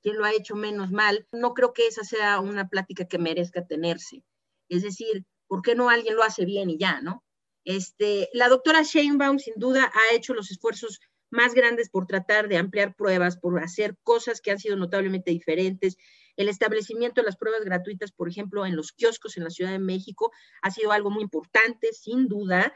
[0.00, 1.26] quién lo ha hecho menos mal.
[1.32, 4.22] No creo que esa sea una plática que merezca tenerse.
[4.68, 7.24] Es decir, ¿por qué no alguien lo hace bien y ya, no?
[7.64, 11.00] Este, la doctora Sheinbaum sin duda ha hecho los esfuerzos
[11.30, 15.96] más grandes por tratar de ampliar pruebas, por hacer cosas que han sido notablemente diferentes.
[16.36, 19.78] El establecimiento de las pruebas gratuitas, por ejemplo, en los kioscos en la Ciudad de
[19.78, 22.72] México, ha sido algo muy importante, sin duda.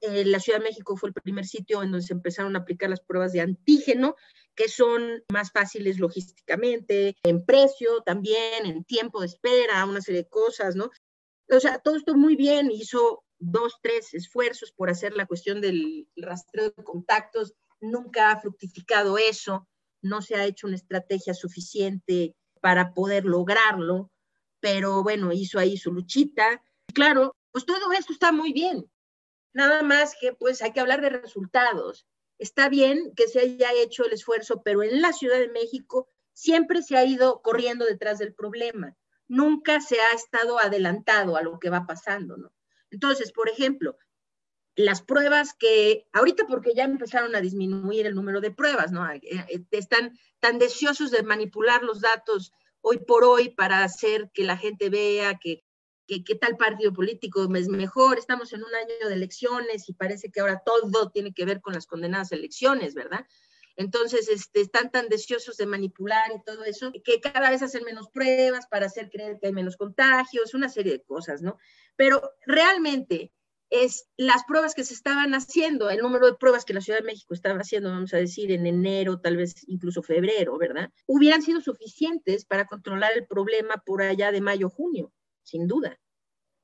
[0.00, 2.88] Eh, la Ciudad de México fue el primer sitio en donde se empezaron a aplicar
[2.88, 4.16] las pruebas de antígeno,
[4.54, 10.28] que son más fáciles logísticamente, en precio también, en tiempo de espera, una serie de
[10.28, 10.90] cosas, ¿no?
[11.50, 16.06] O sea, todo esto muy bien, hizo dos, tres esfuerzos por hacer la cuestión del
[16.14, 19.68] rastreo de contactos, nunca ha fructificado eso,
[20.02, 24.10] no se ha hecho una estrategia suficiente para poder lograrlo,
[24.60, 26.62] pero bueno, hizo ahí su luchita.
[26.94, 28.90] Claro, pues todo esto está muy bien,
[29.52, 32.06] nada más que pues hay que hablar de resultados.
[32.38, 36.82] Está bien que se haya hecho el esfuerzo, pero en la Ciudad de México siempre
[36.82, 38.96] se ha ido corriendo detrás del problema,
[39.28, 42.52] nunca se ha estado adelantado a lo que va pasando, ¿no?
[42.90, 43.96] Entonces, por ejemplo,
[44.84, 49.08] las pruebas que ahorita porque ya empezaron a disminuir el número de pruebas, ¿no?
[49.10, 54.44] Eh, eh, están tan deseosos de manipular los datos hoy por hoy para hacer que
[54.44, 55.64] la gente vea que,
[56.06, 58.18] que, tal partido político es mejor.
[58.18, 61.74] Estamos en un año de elecciones y parece que ahora todo tiene que ver con
[61.74, 63.26] las condenadas elecciones, ¿verdad?
[63.76, 68.08] Entonces, este, están tan deseosos de manipular y todo eso, que cada vez hacen menos
[68.08, 71.56] pruebas para hacer creer que hay menos contagios, una serie de cosas, ¿no?
[71.96, 73.32] Pero realmente
[73.70, 77.06] es las pruebas que se estaban haciendo, el número de pruebas que la Ciudad de
[77.06, 80.90] México estaba haciendo, vamos a decir, en enero, tal vez incluso febrero, ¿verdad?
[81.06, 85.12] Hubieran sido suficientes para controlar el problema por allá de mayo, junio,
[85.44, 85.98] sin duda.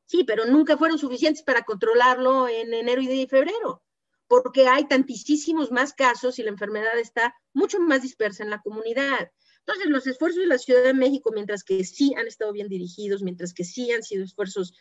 [0.05, 3.83] Sí, pero nunca fueron suficientes para controlarlo en enero y febrero,
[4.27, 9.31] porque hay tantísimos más casos y la enfermedad está mucho más dispersa en la comunidad.
[9.61, 13.23] Entonces, los esfuerzos de la Ciudad de México, mientras que sí han estado bien dirigidos,
[13.23, 14.73] mientras que sí han sido esfuerzos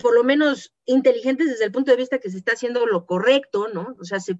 [0.00, 3.68] por lo menos inteligentes desde el punto de vista que se está haciendo lo correcto,
[3.68, 3.96] ¿no?
[4.00, 4.38] O sea, se,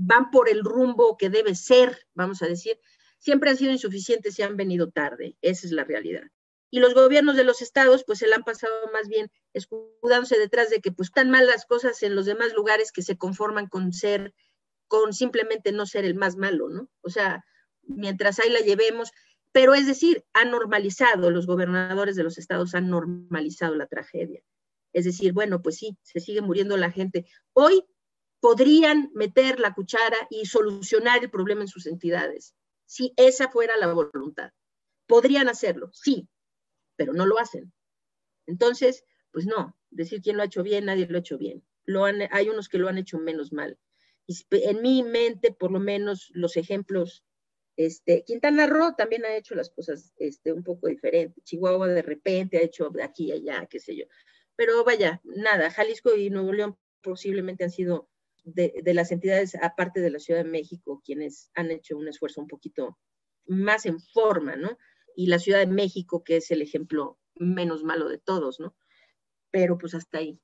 [0.00, 2.78] van por el rumbo que debe ser, vamos a decir,
[3.18, 6.24] siempre han sido insuficientes y han venido tarde, esa es la realidad.
[6.70, 10.70] Y los gobiernos de los estados, pues se la han pasado más bien escudándose detrás
[10.70, 13.92] de que pues están mal las cosas en los demás lugares que se conforman con
[13.92, 14.34] ser,
[14.86, 16.88] con simplemente no ser el más malo, ¿no?
[17.00, 17.44] O sea,
[17.82, 19.10] mientras ahí la llevemos,
[19.52, 24.42] pero es decir, han normalizado, los gobernadores de los estados han normalizado la tragedia.
[24.92, 27.26] Es decir, bueno, pues sí, se sigue muriendo la gente.
[27.52, 27.84] Hoy
[28.40, 32.54] podrían meter la cuchara y solucionar el problema en sus entidades,
[32.86, 34.50] si esa fuera la voluntad.
[35.06, 36.28] Podrían hacerlo, sí,
[36.96, 37.72] pero no lo hacen.
[38.46, 41.64] Entonces, pues no, decir quién lo ha hecho bien, nadie lo ha hecho bien.
[42.30, 43.78] Hay unos que lo han hecho menos mal.
[44.26, 47.24] Y en mi mente, por lo menos, los ejemplos
[47.76, 51.42] este, Quintana Roo también ha hecho las cosas este, un poco diferentes.
[51.44, 54.04] Chihuahua de repente ha hecho de aquí y allá, qué sé yo.
[54.60, 58.10] Pero vaya, nada, Jalisco y Nuevo León posiblemente han sido
[58.44, 62.46] de, las entidades, aparte de la Ciudad de México, quienes han hecho un esfuerzo un
[62.46, 62.98] poquito
[63.46, 64.76] más en forma, ¿no?
[65.16, 68.76] Y la Ciudad de México, que es el ejemplo menos malo de todos, ¿no?
[69.50, 70.38] Pero pues hasta ahí.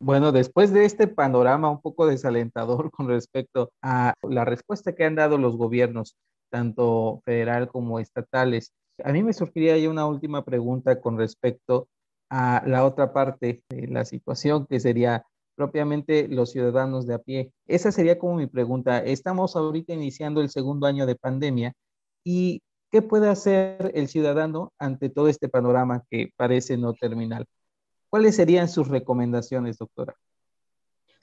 [0.00, 5.14] Bueno, después de este panorama un poco desalentador con respecto a la respuesta que han
[5.14, 6.16] dado los gobiernos
[6.50, 8.72] tanto federal como estatales.
[9.04, 11.86] A mí me surgiría ya una última pregunta con respecto
[12.30, 17.52] a la otra parte de la situación, que sería propiamente los ciudadanos de a pie.
[17.66, 18.98] Esa sería como mi pregunta.
[18.98, 21.74] Estamos ahorita iniciando el segundo año de pandemia
[22.22, 27.44] y ¿qué puede hacer el ciudadano ante todo este panorama que parece no terminal?
[28.08, 30.14] ¿Cuáles serían sus recomendaciones, doctora?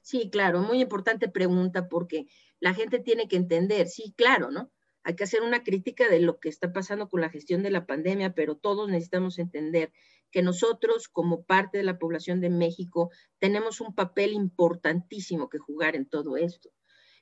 [0.02, 2.28] Sí, claro, muy importante pregunta porque
[2.60, 4.70] la gente tiene que entender, sí, claro, ¿no?
[5.06, 7.86] Hay que hacer una crítica de lo que está pasando con la gestión de la
[7.86, 9.94] pandemia, pero todos necesitamos entender
[10.32, 15.96] que nosotros, como parte de la población de México, tenemos un papel importantísimo que jugar
[15.96, 16.72] en todo esto.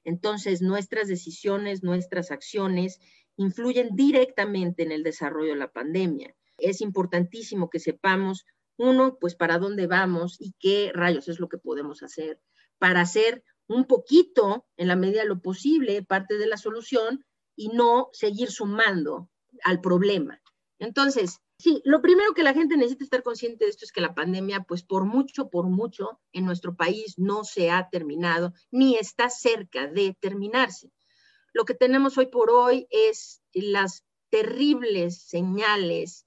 [0.06, 3.02] Entonces, nuestras decisiones, nuestras acciones
[3.36, 6.34] influyen directamente en el desarrollo de la pandemia.
[6.58, 8.46] Es importantísimo que sepamos,
[8.78, 12.40] uno, pues para dónde vamos y qué rayos es lo que podemos hacer
[12.80, 17.70] para hacer un poquito, en la medida de lo posible, parte de la solución y
[17.70, 19.30] no seguir sumando
[19.64, 20.42] al problema.
[20.80, 24.16] Entonces, sí, lo primero que la gente necesita estar consciente de esto es que la
[24.16, 29.30] pandemia, pues por mucho, por mucho, en nuestro país no se ha terminado ni está
[29.30, 30.92] cerca de terminarse.
[31.54, 36.26] Lo que tenemos hoy por hoy es las terribles señales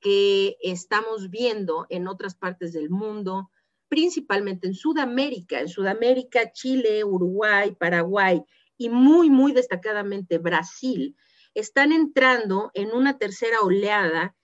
[0.00, 3.50] que estamos viendo en otras partes del mundo,
[3.88, 8.44] principalmente en Sudamérica, en Sudamérica, Chile, Uruguay, Paraguay
[8.78, 11.16] y muy, muy destacadamente Brasil,
[11.54, 14.36] están entrando en una tercera oleada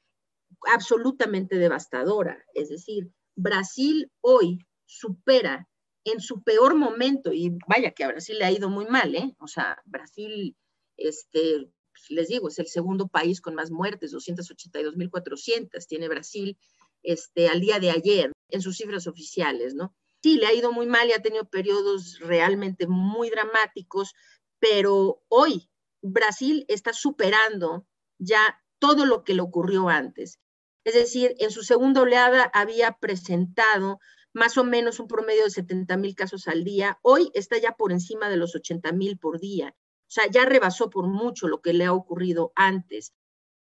[0.72, 2.44] absolutamente devastadora.
[2.54, 5.68] Es decir, Brasil hoy supera
[6.04, 9.34] en su peor momento, y vaya que a Brasil le ha ido muy mal, ¿eh?
[9.38, 10.54] O sea, Brasil,
[10.98, 16.58] este, pues, les digo, es el segundo país con más muertes, 282.400 tiene Brasil
[17.02, 19.94] este, al día de ayer en sus cifras oficiales, ¿no?
[20.24, 24.14] Sí, le ha ido muy mal y ha tenido periodos realmente muy dramáticos,
[24.58, 25.68] pero hoy
[26.00, 27.86] Brasil está superando
[28.18, 30.40] ya todo lo que le ocurrió antes.
[30.84, 33.98] Es decir, en su segunda oleada había presentado
[34.32, 36.98] más o menos un promedio de 70 mil casos al día.
[37.02, 39.76] Hoy está ya por encima de los 80 mil por día.
[39.76, 43.12] O sea, ya rebasó por mucho lo que le ha ocurrido antes.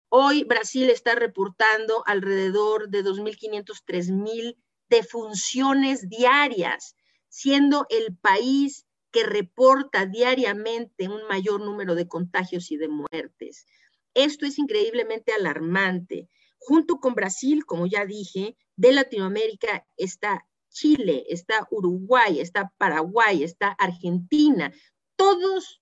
[0.09, 4.57] Hoy Brasil está reportando alrededor de 2.500, 3.000
[4.89, 6.95] defunciones diarias,
[7.29, 13.65] siendo el país que reporta diariamente un mayor número de contagios y de muertes.
[14.13, 16.29] Esto es increíblemente alarmante.
[16.57, 23.69] Junto con Brasil, como ya dije, de Latinoamérica está Chile, está Uruguay, está Paraguay, está
[23.69, 24.73] Argentina,
[25.15, 25.81] todos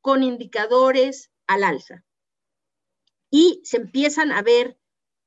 [0.00, 2.04] con indicadores al alza.
[3.30, 4.78] Y se empiezan a ver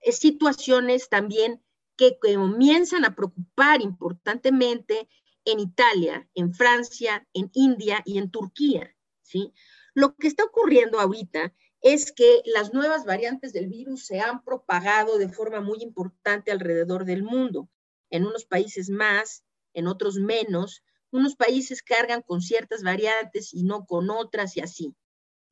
[0.02, 1.65] eh, situaciones también
[1.98, 5.08] que comienzan a preocupar importantemente
[5.46, 8.96] en Italia, en Francia, en India y en Turquía.
[9.22, 9.54] ¿sí?
[9.94, 15.18] Lo que está ocurriendo ahorita es que las nuevas variantes del virus se han propagado
[15.18, 17.70] de forma muy importante alrededor del mundo.
[18.10, 19.44] En unos países más,
[19.74, 20.84] en otros menos.
[21.12, 24.96] Unos países cargan con ciertas variantes y no con otras y así.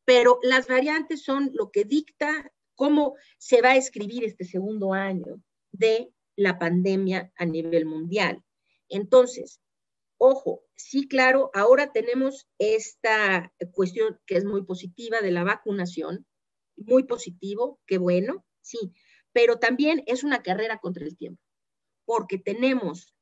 [0.06, 5.42] Pero las variantes son lo que dicta cómo se va a escribir este segundo año
[5.72, 8.44] de la pandemia a nivel mundial.
[8.90, 9.62] Entonces,
[10.18, 16.26] ojo, sí, claro, ahora tenemos esta cuestión que es muy positiva de la vacunación,
[16.76, 18.94] muy positivo, qué bueno, sí,
[19.32, 21.42] pero también es una carrera contra el tiempo,
[22.06, 23.14] porque tenemos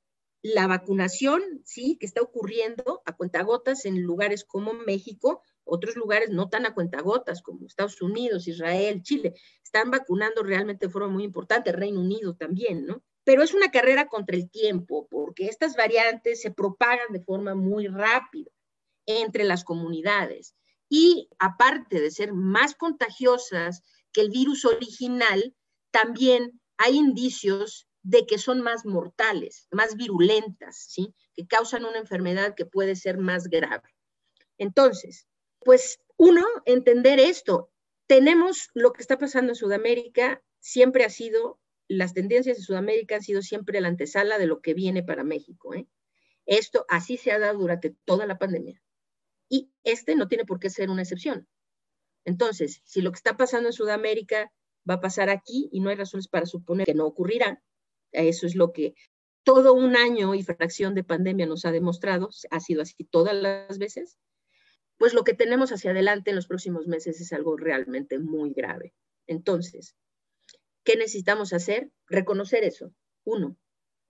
[0.42, 6.50] la vacunación, sí, que está ocurriendo a cuentagotas en lugares como México, otros lugares no
[6.50, 9.34] tan a cuentagotas como Estados Unidos, Israel, Chile,
[9.64, 13.04] están vacunando realmente de forma muy importante, Reino Unido también, ¿no?
[13.24, 17.88] Pero es una carrera contra el tiempo, porque estas variantes se propagan de forma muy
[17.88, 18.52] rápida
[19.06, 20.56] entre las comunidades.
[20.90, 23.82] Y aparte de ser más contagiosas
[24.12, 25.56] que el virus original,
[25.92, 31.14] también hay indicios de que son más mortales, más virulentas, ¿sí?
[31.34, 33.88] Que causan una enfermedad que puede ser más grave.
[34.58, 35.28] Entonces,
[35.64, 37.72] pues uno, entender esto.
[38.08, 43.24] Tenemos lo que está pasando en Sudamérica, siempre ha sido, las tendencias de Sudamérica han
[43.24, 45.74] sido siempre la antesala de lo que viene para México.
[45.74, 45.88] ¿eh?
[46.46, 48.82] Esto así se ha dado durante toda la pandemia.
[49.50, 51.48] Y este no tiene por qué ser una excepción.
[52.24, 54.52] Entonces, si lo que está pasando en Sudamérica
[54.90, 57.62] va a pasar aquí y no hay razones para suponer que no ocurrirá,
[58.12, 58.94] eso es lo que
[59.44, 63.78] todo un año y fracción de pandemia nos ha demostrado, ha sido así todas las
[63.80, 64.18] veces,
[65.02, 68.94] pues lo que tenemos hacia adelante en los próximos meses es algo realmente muy grave.
[69.26, 69.96] Entonces,
[70.84, 71.90] ¿qué necesitamos hacer?
[72.06, 72.94] Reconocer eso,
[73.24, 73.58] uno.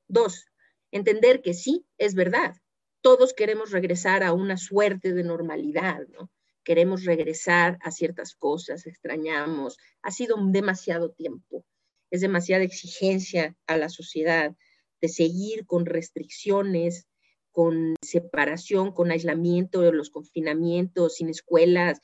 [0.10, 0.48] Dos,
[0.92, 2.58] entender que sí, es verdad.
[3.00, 6.30] Todos queremos regresar a una suerte de normalidad, ¿no?
[6.66, 9.78] Queremos regresar a ciertas cosas, extrañamos.
[10.02, 11.66] Ha sido demasiado tiempo
[12.12, 14.54] es demasiada exigencia a la sociedad
[15.00, 17.08] de seguir con restricciones,
[17.52, 22.02] con separación, con aislamiento, los confinamientos, sin escuelas.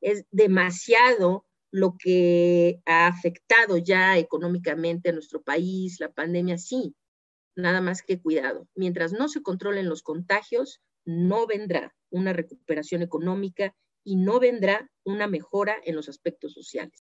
[0.00, 6.94] Es demasiado lo que ha afectado ya económicamente a nuestro país, la pandemia, sí,
[7.56, 8.68] nada más que cuidado.
[8.74, 13.74] Mientras no se controlen los contagios, no vendrá una recuperación económica
[14.04, 17.04] y no vendrá una mejora en los aspectos sociales.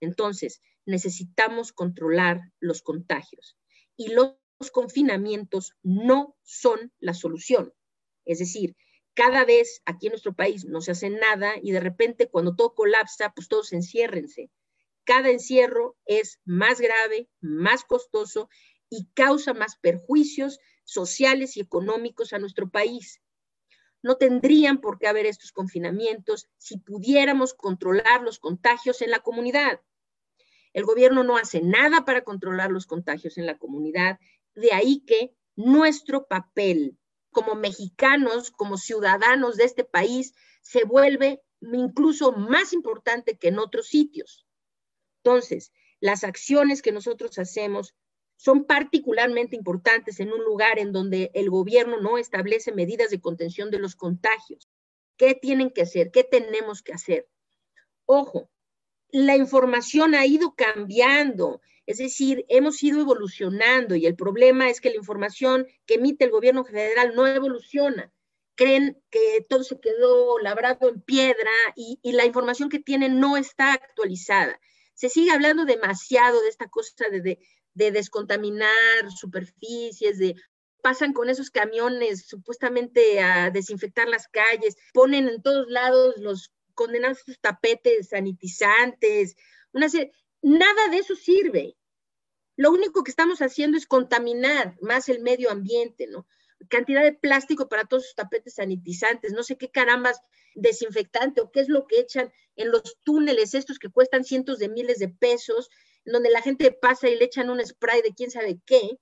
[0.00, 3.56] Entonces, necesitamos controlar los contagios
[3.96, 4.34] y los
[4.70, 7.72] confinamientos no son la solución.
[8.24, 8.76] Es decir,
[9.14, 12.74] cada vez aquí en nuestro país no se hace nada y de repente cuando todo
[12.74, 14.50] colapsa, pues todos enciérrense.
[15.04, 18.48] Cada encierro es más grave, más costoso
[18.88, 23.20] y causa más perjuicios sociales y económicos a nuestro país.
[24.02, 29.80] No tendrían por qué haber estos confinamientos si pudiéramos controlar los contagios en la comunidad.
[30.72, 34.18] El gobierno no hace nada para controlar los contagios en la comunidad,
[34.54, 36.98] de ahí que nuestro papel
[37.30, 43.88] como mexicanos, como ciudadanos de este país, se vuelve incluso más importante que en otros
[43.88, 44.46] sitios.
[45.22, 47.94] Entonces, las acciones que nosotros hacemos
[48.36, 53.70] son particularmente importantes en un lugar en donde el gobierno no establece medidas de contención
[53.70, 54.68] de los contagios.
[55.16, 56.10] ¿Qué tienen que hacer?
[56.10, 57.28] ¿Qué tenemos que hacer?
[58.06, 58.50] Ojo,
[59.10, 64.90] la información ha ido cambiando, es decir, hemos ido evolucionando y el problema es que
[64.90, 68.12] la información que emite el gobierno federal no evoluciona.
[68.56, 73.72] Creen que todo se quedó labrado en piedra y, la información que tienen no está
[73.72, 74.58] actualizada.
[74.94, 77.38] Se sigue hablando demasiado de esta cosa de,
[77.74, 80.36] de descontaminar superficies, de
[80.82, 87.24] pasan con esos camiones supuestamente a desinfectar las calles, ponen en todos lados los condenados
[87.40, 89.34] tapetes sanitizantes,
[89.72, 89.88] una
[90.44, 91.76] nada de eso sirve.
[92.56, 96.24] lo único que estamos haciendo es contaminar más el medio ambiente, ¿no?
[96.68, 100.20] Cantidad de plástico para todos sus tapetes sanitizantes, no sé qué carambas
[100.54, 104.68] desinfectante o qué es lo que echan en los túneles estos que cuestan cientos de
[104.68, 105.68] miles de pesos,
[106.04, 109.00] donde la gente pasa y le echan un spray de quién sabe qué,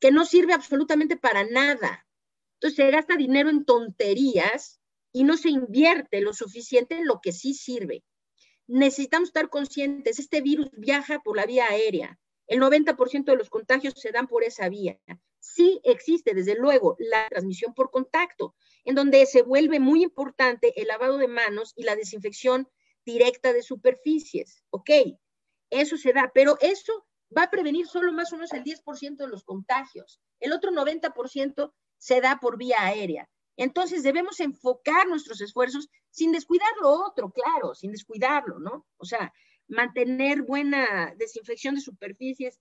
[0.00, 2.06] que no sirve absolutamente para nada.
[2.54, 4.80] Entonces se gasta dinero en tonterías
[5.12, 8.04] y no se invierte lo suficiente en lo que sí sirve.
[8.68, 12.18] Necesitamos estar conscientes, este virus viaja por la vía aérea.
[12.46, 14.98] El 90% de los contagios se dan por esa vía.
[15.38, 18.54] Sí existe, desde luego, la transmisión por contacto,
[18.84, 22.68] en donde se vuelve muy importante el lavado de manos y la desinfección
[23.04, 24.64] directa de superficies.
[24.70, 24.90] Ok,
[25.70, 27.06] eso se da, pero eso
[27.36, 30.20] va a prevenir solo más o menos el 10% de los contagios.
[30.40, 33.28] El otro 90% se da por vía aérea.
[33.56, 38.86] Entonces debemos enfocar nuestros esfuerzos sin descuidar lo otro, claro, sin descuidarlo, ¿no?
[38.98, 39.32] O sea,
[39.68, 42.60] mantener buena desinfección de superficies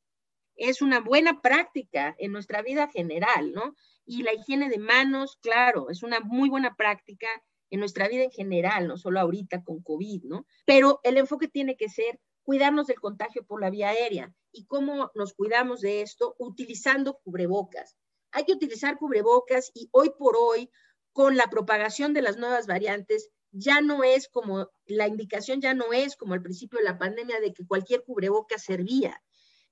[0.56, 3.76] es una buena práctica en nuestra vida general, ¿no?
[4.06, 7.28] Y la higiene de manos, claro, es una muy buena práctica
[7.70, 10.46] en nuestra vida en general, no solo ahorita con COVID, ¿no?
[10.66, 14.34] Pero el enfoque tiene que ser cuidarnos del contagio por la vía aérea.
[14.52, 16.36] ¿Y cómo nos cuidamos de esto?
[16.38, 17.98] Utilizando cubrebocas.
[18.36, 20.70] Hay que utilizar cubrebocas y hoy por hoy,
[21.14, 25.94] con la propagación de las nuevas variantes, ya no es como, la indicación ya no
[25.94, 29.24] es como al principio de la pandemia de que cualquier cubrebocas servía.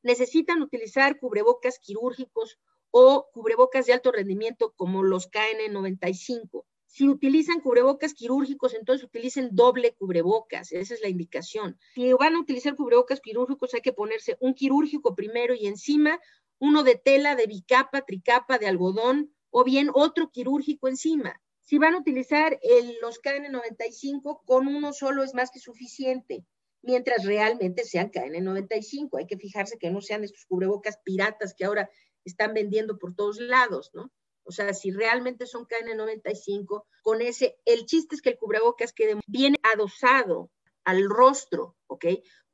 [0.01, 2.57] Necesitan utilizar cubrebocas quirúrgicos
[2.89, 6.63] o cubrebocas de alto rendimiento como los KN95.
[6.85, 11.77] Si utilizan cubrebocas quirúrgicos, entonces utilicen doble cubrebocas, esa es la indicación.
[11.95, 16.17] Si van a utilizar cubrebocas quirúrgicos, hay que ponerse un quirúrgico primero y encima
[16.63, 21.41] uno de tela, de bicapa, tricapa, de algodón o bien otro quirúrgico encima.
[21.59, 22.57] Si van a utilizar
[23.01, 26.45] los KN95, con uno solo es más que suficiente,
[26.81, 29.19] mientras realmente sean KN95.
[29.19, 31.89] Hay que fijarse que no sean estos cubrebocas piratas que ahora
[32.23, 34.09] están vendiendo por todos lados, ¿no?
[34.45, 39.19] O sea, si realmente son KN95, con ese, el chiste es que el cubrebocas quede
[39.27, 40.49] bien adosado
[40.85, 42.05] al rostro, ¿ok?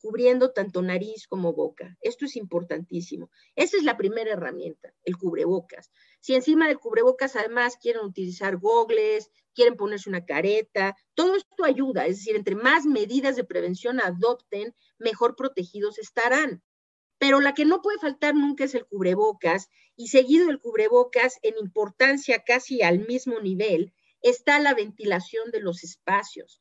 [0.02, 1.98] Cubriendo tanto nariz como boca.
[2.02, 3.30] Esto es importantísimo.
[3.56, 5.92] Esa es la primera herramienta, el cubrebocas.
[6.22, 12.06] Si encima del cubrebocas además quieren utilizar gogles, quieren ponerse una careta, todo esto ayuda.
[12.06, 16.64] Es decir, entre más medidas de prevención adopten, mejor protegidos estarán
[17.20, 21.58] pero la que no puede faltar nunca es el cubrebocas y seguido el cubrebocas en
[21.58, 26.60] importancia casi al mismo nivel está la ventilación de los espacios.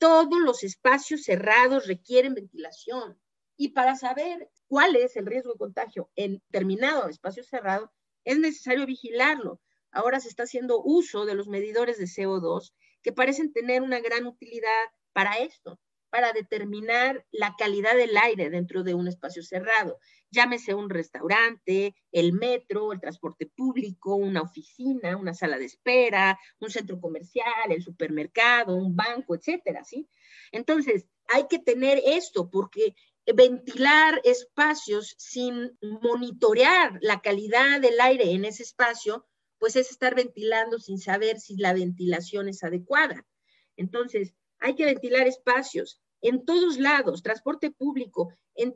[0.00, 3.20] Todos los espacios cerrados requieren ventilación
[3.58, 7.92] y para saber cuál es el riesgo de contagio en determinado espacio cerrado
[8.24, 9.60] es necesario vigilarlo.
[9.90, 12.72] Ahora se está haciendo uso de los medidores de CO2
[13.02, 15.78] que parecen tener una gran utilidad para esto
[16.10, 19.98] para determinar la calidad del aire dentro de un espacio cerrado.
[20.30, 26.70] Llámese un restaurante, el metro, el transporte público, una oficina, una sala de espera, un
[26.70, 30.08] centro comercial, el supermercado, un banco, etcétera, ¿sí?
[30.52, 32.94] Entonces, hay que tener esto porque
[33.34, 39.26] ventilar espacios sin monitorear la calidad del aire en ese espacio,
[39.58, 43.26] pues es estar ventilando sin saber si la ventilación es adecuada.
[43.76, 48.32] Entonces, hay que ventilar espacios en todos lados, transporte público.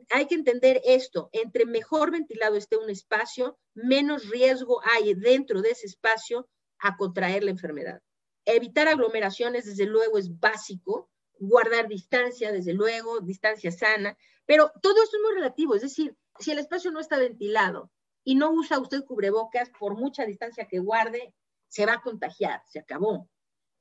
[0.09, 5.71] hay que entender esto, entre mejor ventilado esté un espacio, menos riesgo hay dentro de
[5.71, 8.01] ese espacio a contraer la enfermedad.
[8.45, 11.09] Evitar aglomeraciones, desde luego, es básico.
[11.37, 14.17] Guardar distancia, desde luego, distancia sana.
[14.45, 17.91] Pero todo esto es muy relativo, es decir, si el espacio no está ventilado
[18.23, 21.33] y no usa usted cubrebocas, por mucha distancia que guarde,
[21.67, 23.29] se va a contagiar, se acabó.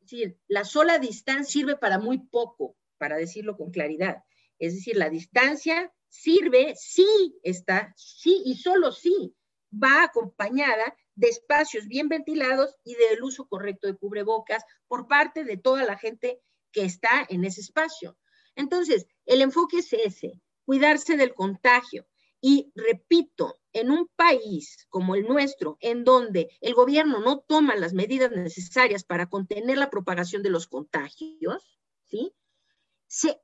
[0.04, 4.22] Decir, la sola distancia sirve para muy poco, para decirlo con claridad.
[4.58, 9.34] Es decir, la distancia sirve si está, sí y solo si
[9.72, 15.56] va acompañada de espacios bien ventilados y del uso correcto de cubrebocas por parte de
[15.56, 16.40] toda la gente
[16.70, 18.18] que está en ese espacio.
[18.56, 22.06] Entonces, el enfoque es ese, cuidarse del contagio.
[22.46, 27.94] Y repito, en un país como el nuestro, en donde el gobierno no toma las
[27.94, 32.34] medidas necesarias para contener la propagación de los contagios, ¿sí?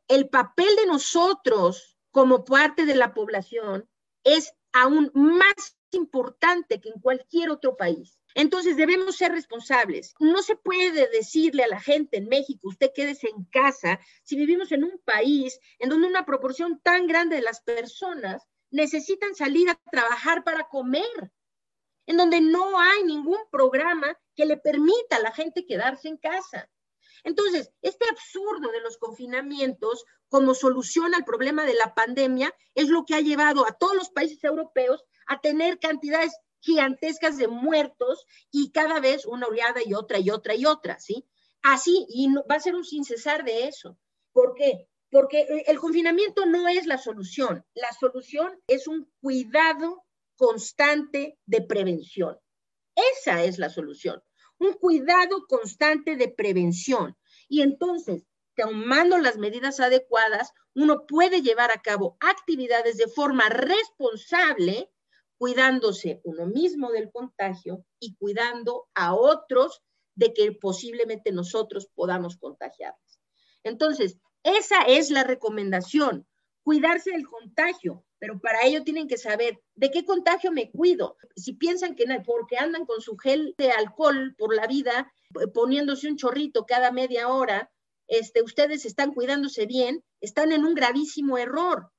[0.06, 3.88] el papel de nosotros como parte de la población
[4.22, 8.20] es aún más importante que en cualquier otro país.
[8.34, 10.14] Entonces debemos ser responsables.
[10.20, 14.70] No se puede decirle a la gente en México, usted quédese en casa, si vivimos
[14.72, 19.80] en un país en donde una proporción tan grande de las personas necesitan salir a
[19.90, 21.32] trabajar para comer,
[22.06, 26.68] en donde no hay ningún programa que le permita a la gente quedarse en casa.
[27.22, 33.04] Entonces, este absurdo de los confinamientos como solución al problema de la pandemia es lo
[33.04, 38.70] que ha llevado a todos los países europeos a tener cantidades gigantescas de muertos y
[38.72, 41.26] cada vez una oleada y otra y otra y otra, ¿sí?
[41.62, 43.98] Así, y va a ser un sin cesar de eso.
[44.32, 44.89] ¿Por qué?
[45.10, 47.64] Porque el confinamiento no es la solución.
[47.74, 50.04] La solución es un cuidado
[50.36, 52.38] constante de prevención.
[52.94, 54.22] Esa es la solución.
[54.58, 57.16] Un cuidado constante de prevención.
[57.48, 64.90] Y entonces, tomando las medidas adecuadas, uno puede llevar a cabo actividades de forma responsable,
[65.38, 69.82] cuidándose uno mismo del contagio y cuidando a otros
[70.14, 73.20] de que posiblemente nosotros podamos contagiarles.
[73.62, 76.26] Entonces, esa es la recomendación,
[76.62, 81.16] cuidarse del contagio, pero para ello tienen que saber de qué contagio me cuido.
[81.36, 85.12] Si piensan que porque andan con su gel de alcohol por la vida,
[85.54, 87.70] poniéndose un chorrito cada media hora,
[88.06, 91.90] este, ustedes están cuidándose bien, están en un gravísimo error,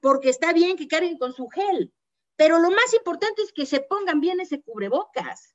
[0.00, 1.92] porque está bien que carguen con su gel,
[2.36, 5.54] pero lo más importante es que se pongan bien ese cubrebocas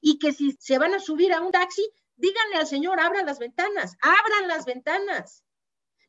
[0.00, 3.38] y que si se van a subir a un taxi, díganle al señor, abran las
[3.38, 5.44] ventanas, abran las ventanas.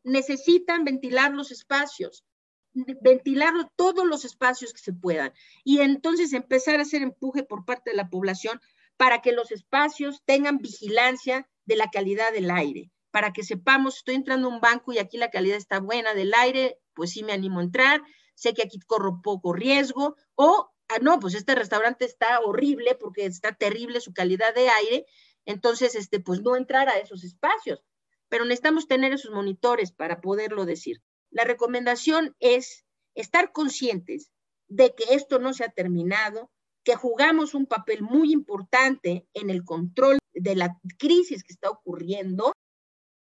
[0.04, 2.26] Necesitan ventilar los espacios,
[2.74, 5.34] ventilar todos los espacios que se puedan.
[5.64, 8.60] Y entonces empezar a hacer empuje por parte de la población
[8.98, 12.92] para que los espacios tengan vigilancia de la calidad del aire.
[13.12, 16.34] Para que sepamos, estoy entrando a un banco y aquí la calidad está buena del
[16.34, 18.02] aire, pues sí me animo a entrar,
[18.36, 23.26] sé que aquí corro poco riesgo, o, ah, no, pues este restaurante está horrible porque
[23.26, 25.06] está terrible su calidad de aire,
[25.46, 27.84] entonces, este, pues no entrar a esos espacios,
[28.32, 31.02] pero necesitamos tener esos monitores para poderlo decir.
[31.32, 34.32] La recomendación es estar conscientes
[34.70, 36.50] de que esto no se ha terminado,
[36.86, 42.54] que jugamos un papel muy importante en el control de la crisis que está ocurriendo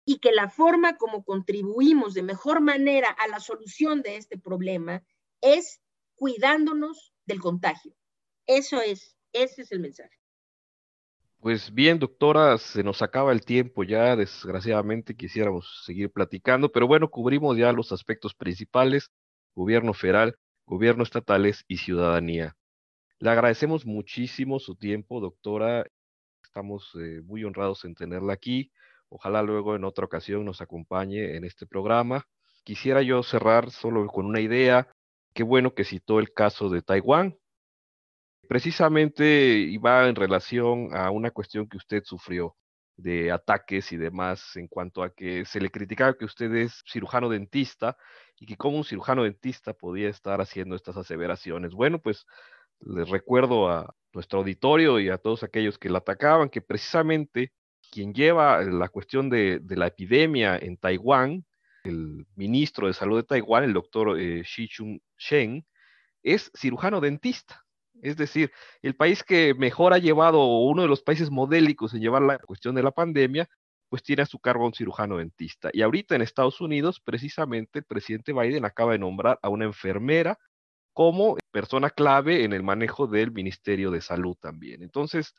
[0.05, 5.05] y que la forma como contribuimos de mejor manera a la solución de este problema
[5.41, 5.81] es
[6.17, 7.95] cuidándonos del contagio.
[8.49, 10.19] Eso es, ese es el mensaje.
[11.47, 17.09] Pues bien, doctora, se nos acaba el tiempo ya, desgraciadamente quisiéramos seguir platicando, pero bueno,
[17.09, 19.13] cubrimos ya los aspectos principales,
[19.55, 20.37] gobierno federal,
[20.67, 22.57] gobierno estatales y ciudadanía.
[23.21, 25.87] Le agradecemos muchísimo su tiempo, doctora.
[26.43, 28.73] Estamos eh, muy honrados en tenerla aquí.
[29.09, 32.27] Ojalá luego en otra ocasión nos acompañe en este programa.
[32.65, 34.89] Quisiera yo cerrar solo con una idea.
[35.33, 37.39] Qué bueno que citó el caso de Taiwán.
[38.49, 42.57] Precisamente iba en relación a una cuestión que usted sufrió
[42.97, 47.29] de ataques y demás en cuanto a que se le criticaba que usted es cirujano
[47.29, 47.97] dentista
[48.39, 51.73] y que como un cirujano dentista podía estar haciendo estas aseveraciones.
[51.73, 52.27] Bueno, pues
[52.81, 57.53] les recuerdo a nuestro auditorio y a todos aquellos que la atacaban que precisamente
[57.91, 61.45] quien lleva la cuestión de, la epidemia en Taiwán,
[61.85, 65.67] el ministro de salud de Taiwán, el doctor eh, Xi Chung Shen,
[66.23, 67.66] es cirujano dentista.
[68.03, 72.01] Es decir, el país que mejor ha llevado, o uno de los países modélicos en
[72.01, 73.49] llevar la cuestión de la pandemia,
[73.89, 75.71] pues tiene a su cargo a un cirujano dentista.
[75.73, 80.39] Y ahorita en Estados Unidos, precisamente, el presidente Biden acaba de nombrar a una enfermera
[80.93, 84.83] como persona clave en el manejo del Ministerio de Salud también.
[84.83, 85.35] Entonces,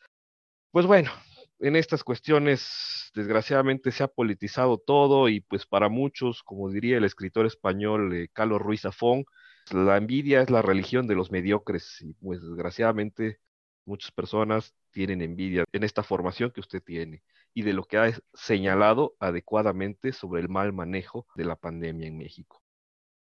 [0.71, 1.11] pues bueno,
[1.59, 7.03] en estas cuestiones, desgraciadamente, se ha politizado todo y pues para muchos, como diría el
[7.03, 9.25] escritor español eh, Carlos Ruiz Zafón,
[9.73, 13.39] la envidia es la religión de los mediocres y pues desgraciadamente
[13.85, 18.11] muchas personas tienen envidia en esta formación que usted tiene y de lo que ha
[18.33, 22.61] señalado adecuadamente sobre el mal manejo de la pandemia en México.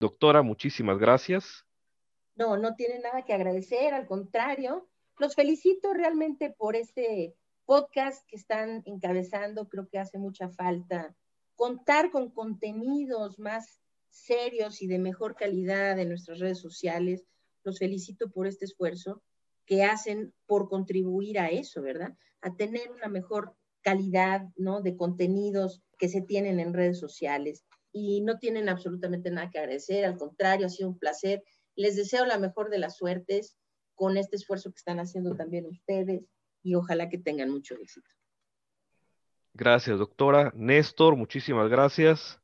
[0.00, 1.64] Doctora, muchísimas gracias.
[2.36, 7.34] No, no tiene nada que agradecer, al contrario, los felicito realmente por este
[7.64, 11.14] podcast que están encabezando, creo que hace mucha falta
[11.56, 17.24] contar con contenidos más serios y de mejor calidad en nuestras redes sociales.
[17.64, 19.22] Los felicito por este esfuerzo
[19.66, 22.16] que hacen por contribuir a eso, ¿verdad?
[22.40, 24.80] A tener una mejor calidad, ¿no?
[24.80, 27.64] De contenidos que se tienen en redes sociales.
[27.92, 31.42] Y no tienen absolutamente nada que agradecer, al contrario, ha sido un placer.
[31.74, 33.56] Les deseo la mejor de las suertes
[33.94, 36.22] con este esfuerzo que están haciendo también ustedes
[36.62, 38.08] y ojalá que tengan mucho éxito.
[39.54, 40.52] Gracias, doctora.
[40.54, 42.40] Néstor, muchísimas gracias.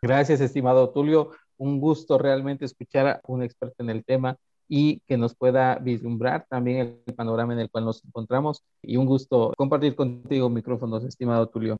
[0.00, 1.32] Gracias, estimado Tulio.
[1.56, 4.36] Un gusto realmente escuchar a un experto en el tema
[4.68, 8.62] y que nos pueda vislumbrar también el panorama en el cual nos encontramos.
[8.82, 11.78] Y un gusto compartir contigo micrófonos, estimado Tulio.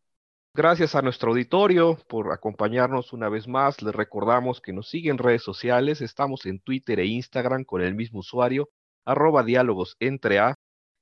[0.55, 3.81] Gracias a nuestro auditorio por acompañarnos una vez más.
[3.83, 6.01] Les recordamos que nos siguen en redes sociales.
[6.01, 8.69] Estamos en Twitter e Instagram con el mismo usuario,
[9.05, 10.57] arroba diálogos entre A.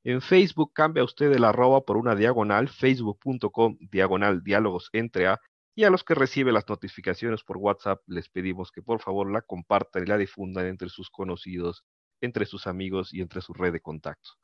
[0.05, 5.41] En Facebook cambia usted el arroba por una diagonal, facebook.com diagonal diálogos entre A.
[5.79, 9.43] Y a los que reciben las notificaciones por WhatsApp, les pedimos que por favor la
[9.43, 11.85] compartan y la difundan entre sus conocidos,
[12.23, 14.39] entre sus amigos y entre su red de contactos.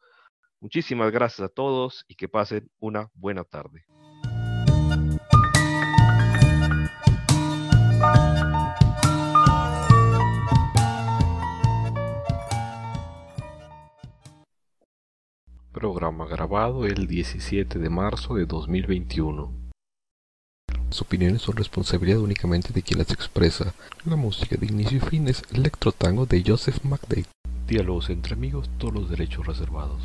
[0.61, 3.87] Muchísimas gracias a todos y que pasen una buena tarde.
[15.73, 19.62] Programa grabado el 17 de marzo de 2021.
[20.93, 23.73] Las opiniones son responsabilidad únicamente de quien las expresa.
[24.05, 27.25] La música de inicio y fin es Electro Tango de Joseph McDade.
[27.67, 30.03] Diálogos entre amigos, todos los derechos reservados.